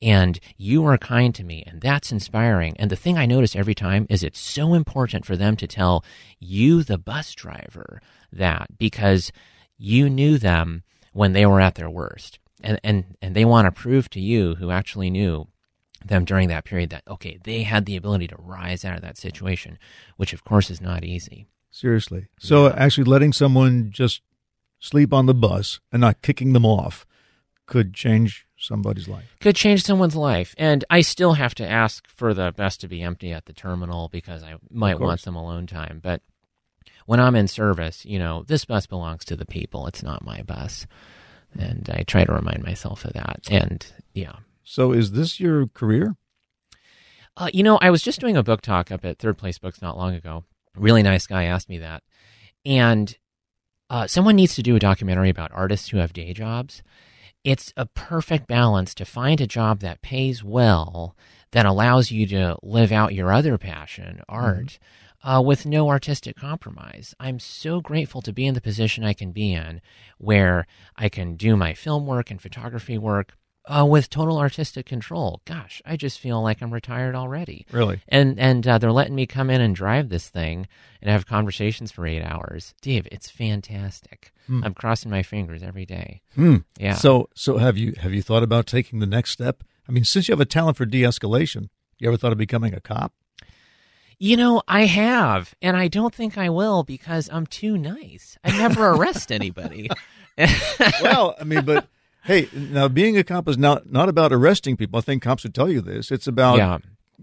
and 0.00 0.38
you 0.56 0.84
are 0.84 0.98
kind 0.98 1.34
to 1.34 1.44
me 1.44 1.64
and 1.66 1.80
that's 1.80 2.12
inspiring. 2.12 2.76
And 2.78 2.90
the 2.90 2.96
thing 2.96 3.18
i 3.18 3.26
notice 3.26 3.56
every 3.56 3.74
time 3.74 4.06
is 4.08 4.22
it's 4.22 4.38
so 4.38 4.74
important 4.74 5.24
for 5.24 5.36
them 5.36 5.56
to 5.56 5.66
tell 5.66 6.04
you 6.38 6.82
the 6.82 6.98
bus 6.98 7.34
driver 7.34 8.00
that 8.32 8.78
because 8.78 9.32
you 9.76 10.08
knew 10.08 10.38
them 10.38 10.82
when 11.12 11.32
they 11.32 11.46
were 11.46 11.60
at 11.60 11.74
their 11.74 11.90
worst. 11.90 12.38
And 12.62 12.80
and 12.82 13.16
and 13.22 13.34
they 13.34 13.44
want 13.44 13.66
to 13.66 13.80
prove 13.80 14.08
to 14.10 14.20
you 14.20 14.56
who 14.56 14.70
actually 14.70 15.10
knew 15.10 15.48
them 16.04 16.24
during 16.24 16.48
that 16.48 16.64
period 16.64 16.90
that 16.90 17.02
okay 17.08 17.38
they 17.42 17.64
had 17.64 17.84
the 17.84 17.96
ability 17.96 18.28
to 18.28 18.36
rise 18.38 18.84
out 18.84 18.94
of 18.94 19.02
that 19.02 19.18
situation 19.18 19.76
which 20.16 20.32
of 20.32 20.44
course 20.44 20.70
is 20.70 20.80
not 20.80 21.04
easy. 21.04 21.46
Seriously. 21.70 22.28
So 22.38 22.70
actually 22.70 23.04
letting 23.04 23.32
someone 23.32 23.90
just 23.90 24.22
sleep 24.80 25.12
on 25.12 25.26
the 25.26 25.34
bus 25.34 25.80
and 25.92 26.00
not 26.00 26.22
kicking 26.22 26.52
them 26.52 26.64
off 26.64 27.04
could 27.66 27.94
change 27.94 28.47
somebody's 28.58 29.08
life. 29.08 29.24
could 29.40 29.56
change 29.56 29.82
someone's 29.82 30.16
life. 30.16 30.54
And 30.58 30.84
I 30.90 31.00
still 31.00 31.34
have 31.34 31.54
to 31.56 31.68
ask 31.68 32.06
for 32.08 32.34
the 32.34 32.52
bus 32.56 32.76
to 32.78 32.88
be 32.88 33.02
empty 33.02 33.32
at 33.32 33.46
the 33.46 33.52
terminal 33.52 34.08
because 34.08 34.42
I 34.42 34.56
might 34.70 35.00
want 35.00 35.20
some 35.20 35.36
alone 35.36 35.66
time. 35.66 36.00
But 36.02 36.22
when 37.06 37.20
I'm 37.20 37.36
in 37.36 37.48
service, 37.48 38.04
you 38.04 38.18
know, 38.18 38.44
this 38.46 38.64
bus 38.64 38.86
belongs 38.86 39.24
to 39.26 39.36
the 39.36 39.46
people. 39.46 39.86
It's 39.86 40.02
not 40.02 40.24
my 40.24 40.42
bus. 40.42 40.86
And 41.58 41.88
I 41.92 42.02
try 42.02 42.24
to 42.24 42.32
remind 42.32 42.62
myself 42.62 43.04
of 43.04 43.14
that. 43.14 43.40
And 43.50 43.86
yeah. 44.12 44.36
So 44.64 44.92
is 44.92 45.12
this 45.12 45.40
your 45.40 45.68
career? 45.68 46.16
Uh, 47.36 47.48
you 47.52 47.62
know, 47.62 47.78
I 47.80 47.90
was 47.90 48.02
just 48.02 48.20
doing 48.20 48.36
a 48.36 48.42
book 48.42 48.60
talk 48.60 48.90
up 48.90 49.04
at 49.04 49.18
Third 49.18 49.38
Place 49.38 49.58
Books 49.58 49.80
not 49.80 49.96
long 49.96 50.14
ago. 50.14 50.44
Really 50.76 51.02
nice 51.02 51.26
guy 51.26 51.44
asked 51.44 51.68
me 51.68 51.78
that. 51.78 52.02
And 52.66 53.16
uh, 53.88 54.06
someone 54.06 54.36
needs 54.36 54.56
to 54.56 54.62
do 54.62 54.76
a 54.76 54.80
documentary 54.80 55.30
about 55.30 55.52
artists 55.54 55.88
who 55.88 55.98
have 55.98 56.12
day 56.12 56.32
jobs. 56.34 56.82
It's 57.48 57.72
a 57.78 57.86
perfect 57.86 58.46
balance 58.46 58.92
to 58.92 59.06
find 59.06 59.40
a 59.40 59.46
job 59.46 59.80
that 59.80 60.02
pays 60.02 60.44
well, 60.44 61.16
that 61.52 61.64
allows 61.64 62.10
you 62.10 62.26
to 62.26 62.58
live 62.62 62.92
out 62.92 63.14
your 63.14 63.32
other 63.32 63.56
passion, 63.56 64.20
art, 64.28 64.78
uh, 65.24 65.42
with 65.42 65.64
no 65.64 65.88
artistic 65.88 66.36
compromise. 66.36 67.14
I'm 67.18 67.38
so 67.38 67.80
grateful 67.80 68.20
to 68.20 68.34
be 68.34 68.46
in 68.46 68.52
the 68.52 68.60
position 68.60 69.02
I 69.02 69.14
can 69.14 69.32
be 69.32 69.54
in 69.54 69.80
where 70.18 70.66
I 70.94 71.08
can 71.08 71.36
do 71.36 71.56
my 71.56 71.72
film 71.72 72.04
work 72.06 72.30
and 72.30 72.38
photography 72.38 72.98
work 72.98 73.34
uh, 73.68 73.84
with 73.84 74.10
total 74.10 74.38
artistic 74.38 74.86
control. 74.86 75.40
Gosh, 75.44 75.80
I 75.84 75.96
just 75.96 76.18
feel 76.18 76.42
like 76.42 76.62
I'm 76.62 76.72
retired 76.72 77.14
already 77.14 77.66
Really? 77.70 78.00
and 78.08 78.38
and 78.40 78.66
uh, 78.66 78.78
they're 78.78 78.90
letting 78.92 79.14
me 79.14 79.26
come 79.26 79.50
in 79.50 79.60
and 79.60 79.76
drive 79.76 80.08
this 80.08 80.28
thing 80.28 80.66
and 81.00 81.10
have 81.10 81.26
conversations 81.26 81.92
for 81.92 82.06
eight 82.06 82.22
hours. 82.22 82.74
Dave, 82.80 83.06
it's 83.12 83.30
fantastic. 83.30 84.32
Hmm. 84.46 84.64
I'm 84.64 84.74
crossing 84.74 85.10
my 85.10 85.22
fingers 85.22 85.62
every 85.62 85.86
day. 85.86 86.22
Hmm. 86.34 86.56
Yeah. 86.78 86.94
So 86.94 87.28
so 87.34 87.58
have 87.58 87.76
you 87.76 87.94
have 87.98 88.12
you 88.12 88.22
thought 88.22 88.42
about 88.42 88.66
taking 88.66 88.98
the 88.98 89.06
next 89.06 89.30
step? 89.30 89.62
I 89.88 89.92
mean, 89.92 90.04
since 90.04 90.28
you 90.28 90.32
have 90.32 90.40
a 90.40 90.44
talent 90.44 90.76
for 90.76 90.84
de-escalation, 90.84 91.68
you 91.98 92.08
ever 92.08 92.16
thought 92.16 92.32
of 92.32 92.38
becoming 92.38 92.74
a 92.74 92.80
cop? 92.80 93.12
you 94.20 94.36
know, 94.36 94.60
I 94.66 94.86
have, 94.86 95.54
and 95.62 95.76
I 95.76 95.86
don't 95.86 96.12
think 96.12 96.36
I 96.36 96.48
will 96.48 96.82
because 96.82 97.30
I'm 97.32 97.46
too 97.46 97.78
nice. 97.78 98.36
I 98.42 98.50
never 98.50 98.88
arrest 98.88 99.30
anybody. 99.30 99.88
well, 101.02 101.36
I 101.40 101.44
mean, 101.44 101.64
but 101.64 101.86
hey, 102.28 102.48
now 102.52 102.86
being 102.88 103.16
a 103.16 103.24
cop 103.24 103.48
is 103.48 103.58
not 103.58 103.90
not 103.90 104.08
about 104.08 104.32
arresting 104.32 104.76
people. 104.76 104.98
I 104.98 105.02
think 105.02 105.22
cops 105.22 105.42
would 105.42 105.54
tell 105.54 105.70
you 105.70 105.80
this. 105.80 106.12
It's 106.12 106.26
about 106.28 106.58
yeah. 106.58 106.78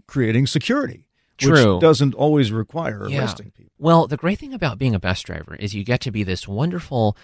creating 0.08 0.48
security, 0.48 1.06
True. 1.38 1.76
which 1.76 1.82
doesn't 1.82 2.16
always 2.16 2.52
require 2.52 3.08
Yeah. 3.08 3.20
arresting 3.20 3.52
people. 3.52 3.72
Well, 3.80 4.08
the 4.08 4.18
great 4.18 4.40
thing 4.40 4.54
about 4.54 4.78
being 4.80 4.96
a 4.96 5.00
bus 5.00 5.22
driver 5.22 5.56
is 5.56 5.74
you 5.76 5.84
get 5.84 6.02
to 6.02 6.12
be 6.12 6.24
this 6.24 6.48
wonderful 6.48 7.16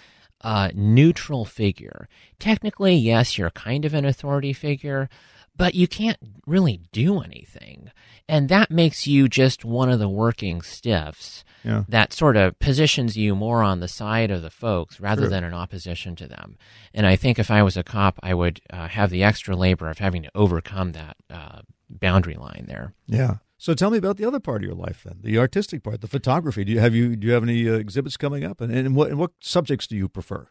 uh, 0.41 0.69
neutral 0.73 1.43
figure. 1.43 2.07
Technically, 2.39 2.95
yes, 2.95 3.37
you're 3.37 3.51
kind 3.51 3.83
of 3.83 3.93
an 3.93 4.05
authority 4.05 4.53
figure, 4.53 5.09
but 5.55 5.75
you 5.75 5.87
can't 5.87 6.17
really 6.47 6.81
do 6.91 7.21
anything. 7.21 7.91
And 8.27 8.49
that 8.49 8.71
makes 8.71 9.05
you 9.07 9.27
just 9.27 9.65
one 9.65 9.89
of 9.89 9.99
the 9.99 10.09
working 10.09 10.61
stiffs 10.61 11.43
Yeah. 11.63 11.83
that 11.89 12.13
sort 12.13 12.37
of 12.37 12.57
positions 12.59 13.17
you 13.17 13.35
more 13.35 13.61
on 13.61 13.79
the 13.79 13.87
side 13.87 14.31
of 14.31 14.41
the 14.41 14.49
folks 14.49 14.99
rather 14.99 15.23
True. 15.23 15.29
than 15.29 15.43
in 15.43 15.53
opposition 15.53 16.15
to 16.17 16.27
them. 16.27 16.57
And 16.93 17.05
I 17.05 17.15
think 17.15 17.37
if 17.37 17.51
I 17.51 17.61
was 17.63 17.77
a 17.77 17.83
cop, 17.83 18.19
I 18.23 18.33
would 18.33 18.61
uh, 18.71 18.87
have 18.87 19.09
the 19.09 19.23
extra 19.23 19.55
labor 19.55 19.89
of 19.89 19.99
having 19.99 20.23
to 20.23 20.31
overcome 20.33 20.93
that 20.93 21.17
uh, 21.29 21.61
boundary 21.89 22.35
line 22.35 22.65
there. 22.67 22.93
Yeah. 23.07 23.35
So 23.57 23.75
tell 23.75 23.91
me 23.91 23.97
about 23.99 24.17
the 24.17 24.25
other 24.25 24.39
part 24.39 24.63
of 24.63 24.67
your 24.67 24.75
life 24.75 25.03
then, 25.05 25.19
the 25.21 25.37
artistic 25.37 25.83
part, 25.83 26.01
the 26.01 26.07
photography. 26.07 26.63
Do 26.63 26.71
you 26.71 26.79
have 26.79 26.95
you 26.95 27.15
do 27.15 27.27
you 27.27 27.33
have 27.33 27.43
any 27.43 27.69
uh, 27.69 27.73
exhibits 27.73 28.17
coming 28.17 28.43
up, 28.43 28.59
and, 28.59 28.73
and 28.73 28.95
what 28.95 29.09
and 29.11 29.19
what 29.19 29.33
subjects 29.39 29.85
do 29.85 29.95
you 29.95 30.09
prefer? 30.09 30.47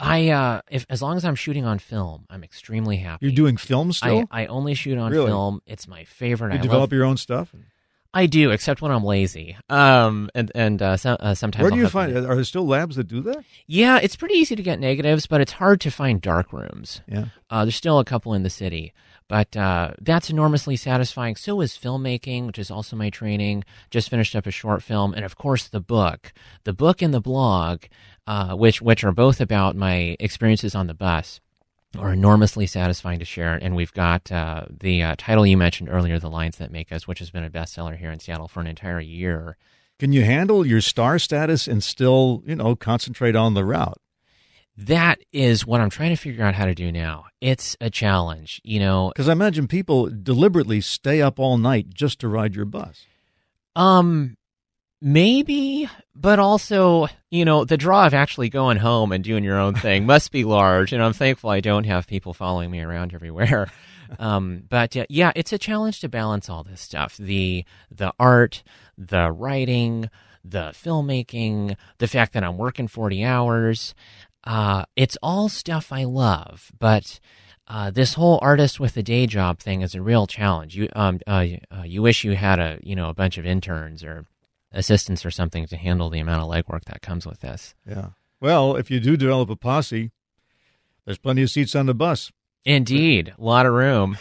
I, 0.00 0.28
uh, 0.28 0.60
if 0.70 0.86
as 0.88 1.02
long 1.02 1.16
as 1.16 1.24
I'm 1.24 1.34
shooting 1.34 1.64
on 1.64 1.78
film, 1.78 2.24
I'm 2.30 2.44
extremely 2.44 2.98
happy. 2.98 3.26
You're 3.26 3.34
doing 3.34 3.56
film 3.56 3.92
still. 3.92 4.24
I, 4.30 4.42
I 4.44 4.46
only 4.46 4.74
shoot 4.74 4.96
on 4.98 5.10
Really? 5.10 5.26
film. 5.26 5.60
It's 5.66 5.88
my 5.88 6.04
favorite. 6.04 6.52
you 6.52 6.58
I 6.58 6.62
develop 6.62 6.82
love, 6.82 6.92
your 6.92 7.04
own 7.04 7.16
stuff. 7.16 7.52
I 8.14 8.26
do, 8.26 8.50
except 8.50 8.80
when 8.80 8.90
I'm 8.90 9.04
lazy. 9.04 9.56
Um, 9.68 10.30
and 10.34 10.50
and 10.54 10.80
uh, 10.80 10.96
so, 10.96 11.10
uh, 11.12 11.34
sometimes 11.34 11.62
Where 11.62 11.70
do 11.70 11.76
I'll 11.76 11.82
you 11.82 11.88
find? 11.88 12.16
Are 12.16 12.34
there 12.34 12.44
still 12.44 12.66
labs 12.66 12.96
that 12.96 13.06
do 13.08 13.20
that? 13.22 13.44
Yeah, 13.66 13.98
it's 14.02 14.16
pretty 14.16 14.34
easy 14.36 14.56
to 14.56 14.62
get 14.62 14.80
negatives, 14.80 15.26
but 15.26 15.40
it's 15.40 15.52
hard 15.52 15.80
to 15.82 15.90
find 15.90 16.20
dark 16.20 16.52
rooms. 16.52 17.02
Yeah. 17.06 17.26
Uh, 17.50 17.64
there's 17.64 17.76
still 17.76 17.98
a 17.98 18.04
couple 18.04 18.32
in 18.34 18.44
the 18.44 18.50
city, 18.50 18.94
but 19.28 19.56
uh, 19.56 19.92
that's 20.00 20.30
enormously 20.30 20.76
satisfying. 20.76 21.36
So 21.36 21.60
is 21.60 21.76
filmmaking, 21.76 22.46
which 22.46 22.58
is 22.58 22.70
also 22.70 22.96
my 22.96 23.10
training. 23.10 23.64
Just 23.90 24.08
finished 24.08 24.34
up 24.34 24.46
a 24.46 24.50
short 24.50 24.82
film, 24.82 25.14
and 25.14 25.24
of 25.24 25.36
course 25.36 25.68
the 25.68 25.80
book, 25.80 26.32
the 26.64 26.72
book 26.72 27.02
and 27.02 27.12
the 27.12 27.20
blog, 27.20 27.84
uh, 28.26 28.54
which 28.54 28.80
which 28.80 29.04
are 29.04 29.12
both 29.12 29.40
about 29.40 29.76
my 29.76 30.16
experiences 30.18 30.74
on 30.74 30.86
the 30.86 30.94
bus, 30.94 31.40
are 31.98 32.12
enormously 32.12 32.66
satisfying 32.66 33.18
to 33.18 33.24
share. 33.24 33.54
And 33.54 33.76
we've 33.76 33.92
got 33.92 34.32
uh, 34.32 34.64
the 34.70 35.02
uh, 35.02 35.14
title 35.18 35.46
you 35.46 35.56
mentioned 35.56 35.90
earlier, 35.90 36.18
"The 36.18 36.30
Lines 36.30 36.56
That 36.56 36.72
Make 36.72 36.90
Us," 36.90 37.06
which 37.06 37.18
has 37.18 37.30
been 37.30 37.44
a 37.44 37.50
bestseller 37.50 37.96
here 37.96 38.10
in 38.10 38.20
Seattle 38.20 38.48
for 38.48 38.60
an 38.60 38.66
entire 38.66 39.00
year. 39.00 39.56
Can 39.98 40.12
you 40.12 40.24
handle 40.24 40.64
your 40.64 40.80
star 40.80 41.18
status 41.18 41.66
and 41.66 41.82
still, 41.82 42.42
you 42.46 42.54
know, 42.54 42.76
concentrate 42.76 43.34
on 43.34 43.54
the 43.54 43.64
route? 43.64 44.00
That 44.82 45.18
is 45.32 45.66
what 45.66 45.80
I'm 45.80 45.90
trying 45.90 46.10
to 46.10 46.16
figure 46.16 46.44
out 46.44 46.54
how 46.54 46.64
to 46.64 46.74
do 46.74 46.92
now. 46.92 47.24
It's 47.40 47.76
a 47.80 47.90
challenge, 47.90 48.60
you 48.62 48.78
know. 48.78 49.08
Because 49.08 49.28
I 49.28 49.32
imagine 49.32 49.66
people 49.66 50.08
deliberately 50.08 50.80
stay 50.80 51.20
up 51.20 51.40
all 51.40 51.58
night 51.58 51.92
just 51.92 52.20
to 52.20 52.28
ride 52.28 52.54
your 52.54 52.64
bus. 52.64 53.04
Um, 53.74 54.36
maybe, 55.02 55.88
but 56.14 56.38
also, 56.38 57.08
you 57.28 57.44
know, 57.44 57.64
the 57.64 57.76
draw 57.76 58.06
of 58.06 58.14
actually 58.14 58.50
going 58.50 58.76
home 58.76 59.10
and 59.10 59.24
doing 59.24 59.42
your 59.42 59.58
own 59.58 59.74
thing 59.74 60.06
must 60.06 60.30
be 60.30 60.44
large. 60.44 60.92
And 60.92 61.02
I'm 61.02 61.12
thankful 61.12 61.50
I 61.50 61.58
don't 61.58 61.84
have 61.84 62.06
people 62.06 62.32
following 62.32 62.70
me 62.70 62.80
around 62.80 63.14
everywhere. 63.14 63.72
Um, 64.18 64.62
but 64.66 64.96
uh, 64.96 65.04
yeah, 65.10 65.32
it's 65.36 65.52
a 65.52 65.58
challenge 65.58 66.00
to 66.00 66.08
balance 66.08 66.48
all 66.48 66.64
this 66.64 66.80
stuff 66.80 67.18
the 67.18 67.66
the 67.90 68.10
art, 68.18 68.62
the 68.96 69.30
writing, 69.30 70.08
the 70.44 70.72
filmmaking, 70.74 71.76
the 71.98 72.08
fact 72.08 72.32
that 72.32 72.44
I'm 72.44 72.56
working 72.56 72.88
40 72.88 73.24
hours. 73.24 73.94
Uh, 74.48 74.86
it's 74.96 75.18
all 75.22 75.50
stuff 75.50 75.92
I 75.92 76.04
love, 76.04 76.72
but 76.78 77.20
uh, 77.66 77.90
this 77.90 78.14
whole 78.14 78.38
artist 78.40 78.80
with 78.80 78.96
a 78.96 79.02
day 79.02 79.26
job 79.26 79.58
thing 79.58 79.82
is 79.82 79.94
a 79.94 80.00
real 80.00 80.26
challenge. 80.26 80.74
You 80.74 80.88
um 80.94 81.20
uh, 81.26 81.46
uh, 81.70 81.82
you 81.84 82.00
wish 82.00 82.24
you 82.24 82.34
had 82.34 82.58
a 82.58 82.78
you 82.82 82.96
know 82.96 83.10
a 83.10 83.14
bunch 83.14 83.36
of 83.36 83.44
interns 83.44 84.02
or 84.02 84.24
assistants 84.72 85.26
or 85.26 85.30
something 85.30 85.66
to 85.66 85.76
handle 85.76 86.08
the 86.08 86.18
amount 86.18 86.42
of 86.42 86.48
legwork 86.48 86.86
that 86.86 87.02
comes 87.02 87.26
with 87.26 87.40
this. 87.40 87.74
Yeah. 87.86 88.08
Well, 88.40 88.76
if 88.76 88.90
you 88.90 89.00
do 89.00 89.18
develop 89.18 89.50
a 89.50 89.56
posse, 89.56 90.12
there's 91.04 91.18
plenty 91.18 91.42
of 91.42 91.50
seats 91.50 91.74
on 91.74 91.84
the 91.84 91.94
bus. 91.94 92.32
Indeed, 92.64 93.34
a 93.38 93.44
lot 93.44 93.66
of 93.66 93.74
room. 93.74 94.16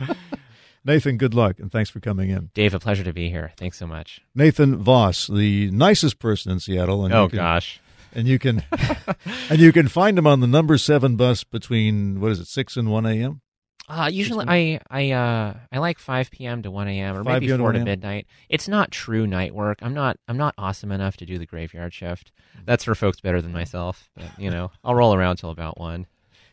Nathan, 0.84 1.16
good 1.16 1.32
luck 1.32 1.58
and 1.58 1.72
thanks 1.72 1.88
for 1.88 2.00
coming 2.00 2.28
in. 2.28 2.50
Dave, 2.52 2.74
a 2.74 2.78
pleasure 2.78 3.04
to 3.04 3.14
be 3.14 3.30
here. 3.30 3.52
Thanks 3.56 3.78
so 3.78 3.86
much. 3.86 4.20
Nathan 4.34 4.76
Vass, 4.84 5.28
the 5.28 5.70
nicest 5.70 6.18
person 6.18 6.52
in 6.52 6.60
Seattle, 6.60 7.06
and 7.06 7.14
oh 7.14 7.28
can, 7.30 7.38
gosh, 7.38 7.80
and 8.16 8.26
you 8.26 8.38
can 8.40 8.64
and 9.50 9.60
you 9.60 9.72
can 9.72 9.86
find 9.86 10.18
him 10.18 10.26
on 10.26 10.40
the 10.40 10.46
number 10.46 10.78
seven 10.78 11.14
bus 11.16 11.44
between 11.44 12.20
what 12.20 12.32
is 12.32 12.40
it, 12.40 12.46
six 12.48 12.76
and 12.76 12.90
one 12.90 13.06
a.m. 13.06 13.42
uh, 13.88 14.08
usually 14.12 14.46
I 14.48 14.80
I 14.90 15.10
uh 15.12 15.54
I 15.70 15.78
like 15.78 15.98
5 16.00 16.30
p.m. 16.30 16.62
to 16.62 16.70
1 16.70 16.88
a.m. 16.88 17.16
or 17.16 17.22
5 17.22 17.32
maybe 17.34 17.46
p.m. 17.46 17.58
to 17.58 17.62
4 17.62 17.72
to 17.72 17.84
midnight. 17.84 18.26
It's 18.48 18.66
not 18.66 18.90
true 18.90 19.26
night 19.26 19.54
work. 19.54 19.78
I'm 19.82 19.94
not 19.94 20.16
I'm 20.26 20.38
not 20.38 20.54
awesome 20.58 20.90
enough 20.90 21.16
to 21.18 21.26
do 21.26 21.38
the 21.38 21.46
graveyard 21.46 21.92
shift. 21.94 22.32
That's 22.64 22.84
for 22.84 22.94
folks 22.94 23.20
better 23.20 23.40
than 23.42 23.52
myself. 23.52 24.08
But 24.16 24.38
you 24.38 24.50
know, 24.50 24.70
I'll 24.82 24.94
roll 24.94 25.14
around 25.14 25.36
till 25.36 25.50
about 25.50 25.78
one. 25.78 26.06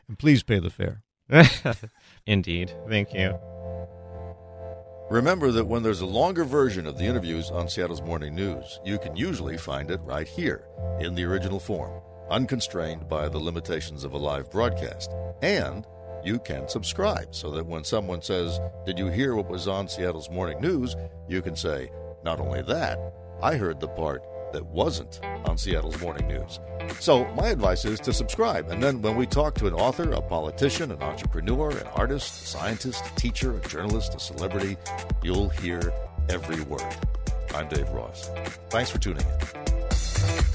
And 0.08 0.20
please 0.20 0.44
pay 0.44 0.60
the 0.60 0.70
fare. 0.70 1.02
Indeed. 2.28 2.74
Thank 2.90 3.14
you. 3.14 3.40
Remember 5.10 5.52
that 5.52 5.68
when 5.68 5.84
there's 5.84 6.02
a 6.02 6.06
longer 6.06 6.44
version 6.46 6.88
of 6.88 6.98
the 6.98 7.04
interviews 7.04 7.52
on 7.52 7.68
Seattle's 7.68 8.02
Morning 8.02 8.34
News, 8.34 8.80
you 8.86 8.98
can 8.98 9.16
usually 9.16 9.58
find 9.58 9.92
it 9.92 10.00
right 10.04 10.28
here 10.28 10.68
in 11.00 11.14
the 11.14 11.26
original 11.26 11.60
form, 11.60 12.02
unconstrained 12.30 13.08
by 13.10 13.28
the 13.28 13.38
limitations 13.38 14.04
of 14.06 14.14
a 14.14 14.18
live 14.18 14.50
broadcast. 14.50 15.12
And 15.42 15.86
you 16.24 16.40
can 16.40 16.68
subscribe 16.70 17.36
so 17.36 17.52
that 17.52 17.66
when 17.66 17.84
someone 17.84 18.22
says, 18.22 18.60
Did 18.86 18.98
you 18.98 19.08
hear 19.08 19.36
what 19.36 19.50
was 19.50 19.68
on 19.68 19.88
Seattle's 19.88 20.30
Morning 20.30 20.60
News? 20.62 20.96
you 21.28 21.42
can 21.42 21.56
say, 21.56 21.92
Not 22.24 22.40
only 22.40 22.62
that, 22.64 22.98
I 23.42 23.56
heard 23.56 23.80
the 23.80 23.90
part 23.90 24.24
that 24.54 24.66
wasn't 24.66 25.20
on 25.46 25.58
Seattle's 25.58 26.00
Morning 26.00 26.28
News. 26.28 26.60
So, 27.00 27.26
my 27.34 27.50
advice 27.50 27.86
is 27.86 28.00
to 28.02 28.14
subscribe. 28.14 28.70
And 28.70 28.82
then 28.82 29.02
when 29.02 29.16
we 29.16 29.26
talk 29.26 29.56
to 29.56 29.68
an 29.68 29.74
author, 29.74 30.12
a 30.12 30.22
politician, 30.22 30.92
an 30.92 31.02
entrepreneur, 31.02 31.72
an 31.72 31.88
artist, 31.88 32.44
a 32.44 32.48
scientist, 32.48 33.04
a 33.06 33.16
teacher, 33.16 33.58
a 33.58 33.68
journalist, 33.68 34.16
a 34.16 34.20
celebrity, 34.20 34.78
you'll 35.22 35.50
hear 35.50 35.92
every 36.30 36.62
word. 36.62 36.96
I'm 37.54 37.68
Dave 37.68 37.90
Ross. 37.90 38.30
Thanks 38.70 38.90
for 38.90 39.00
tuning 39.00 39.26
in. 39.26 40.53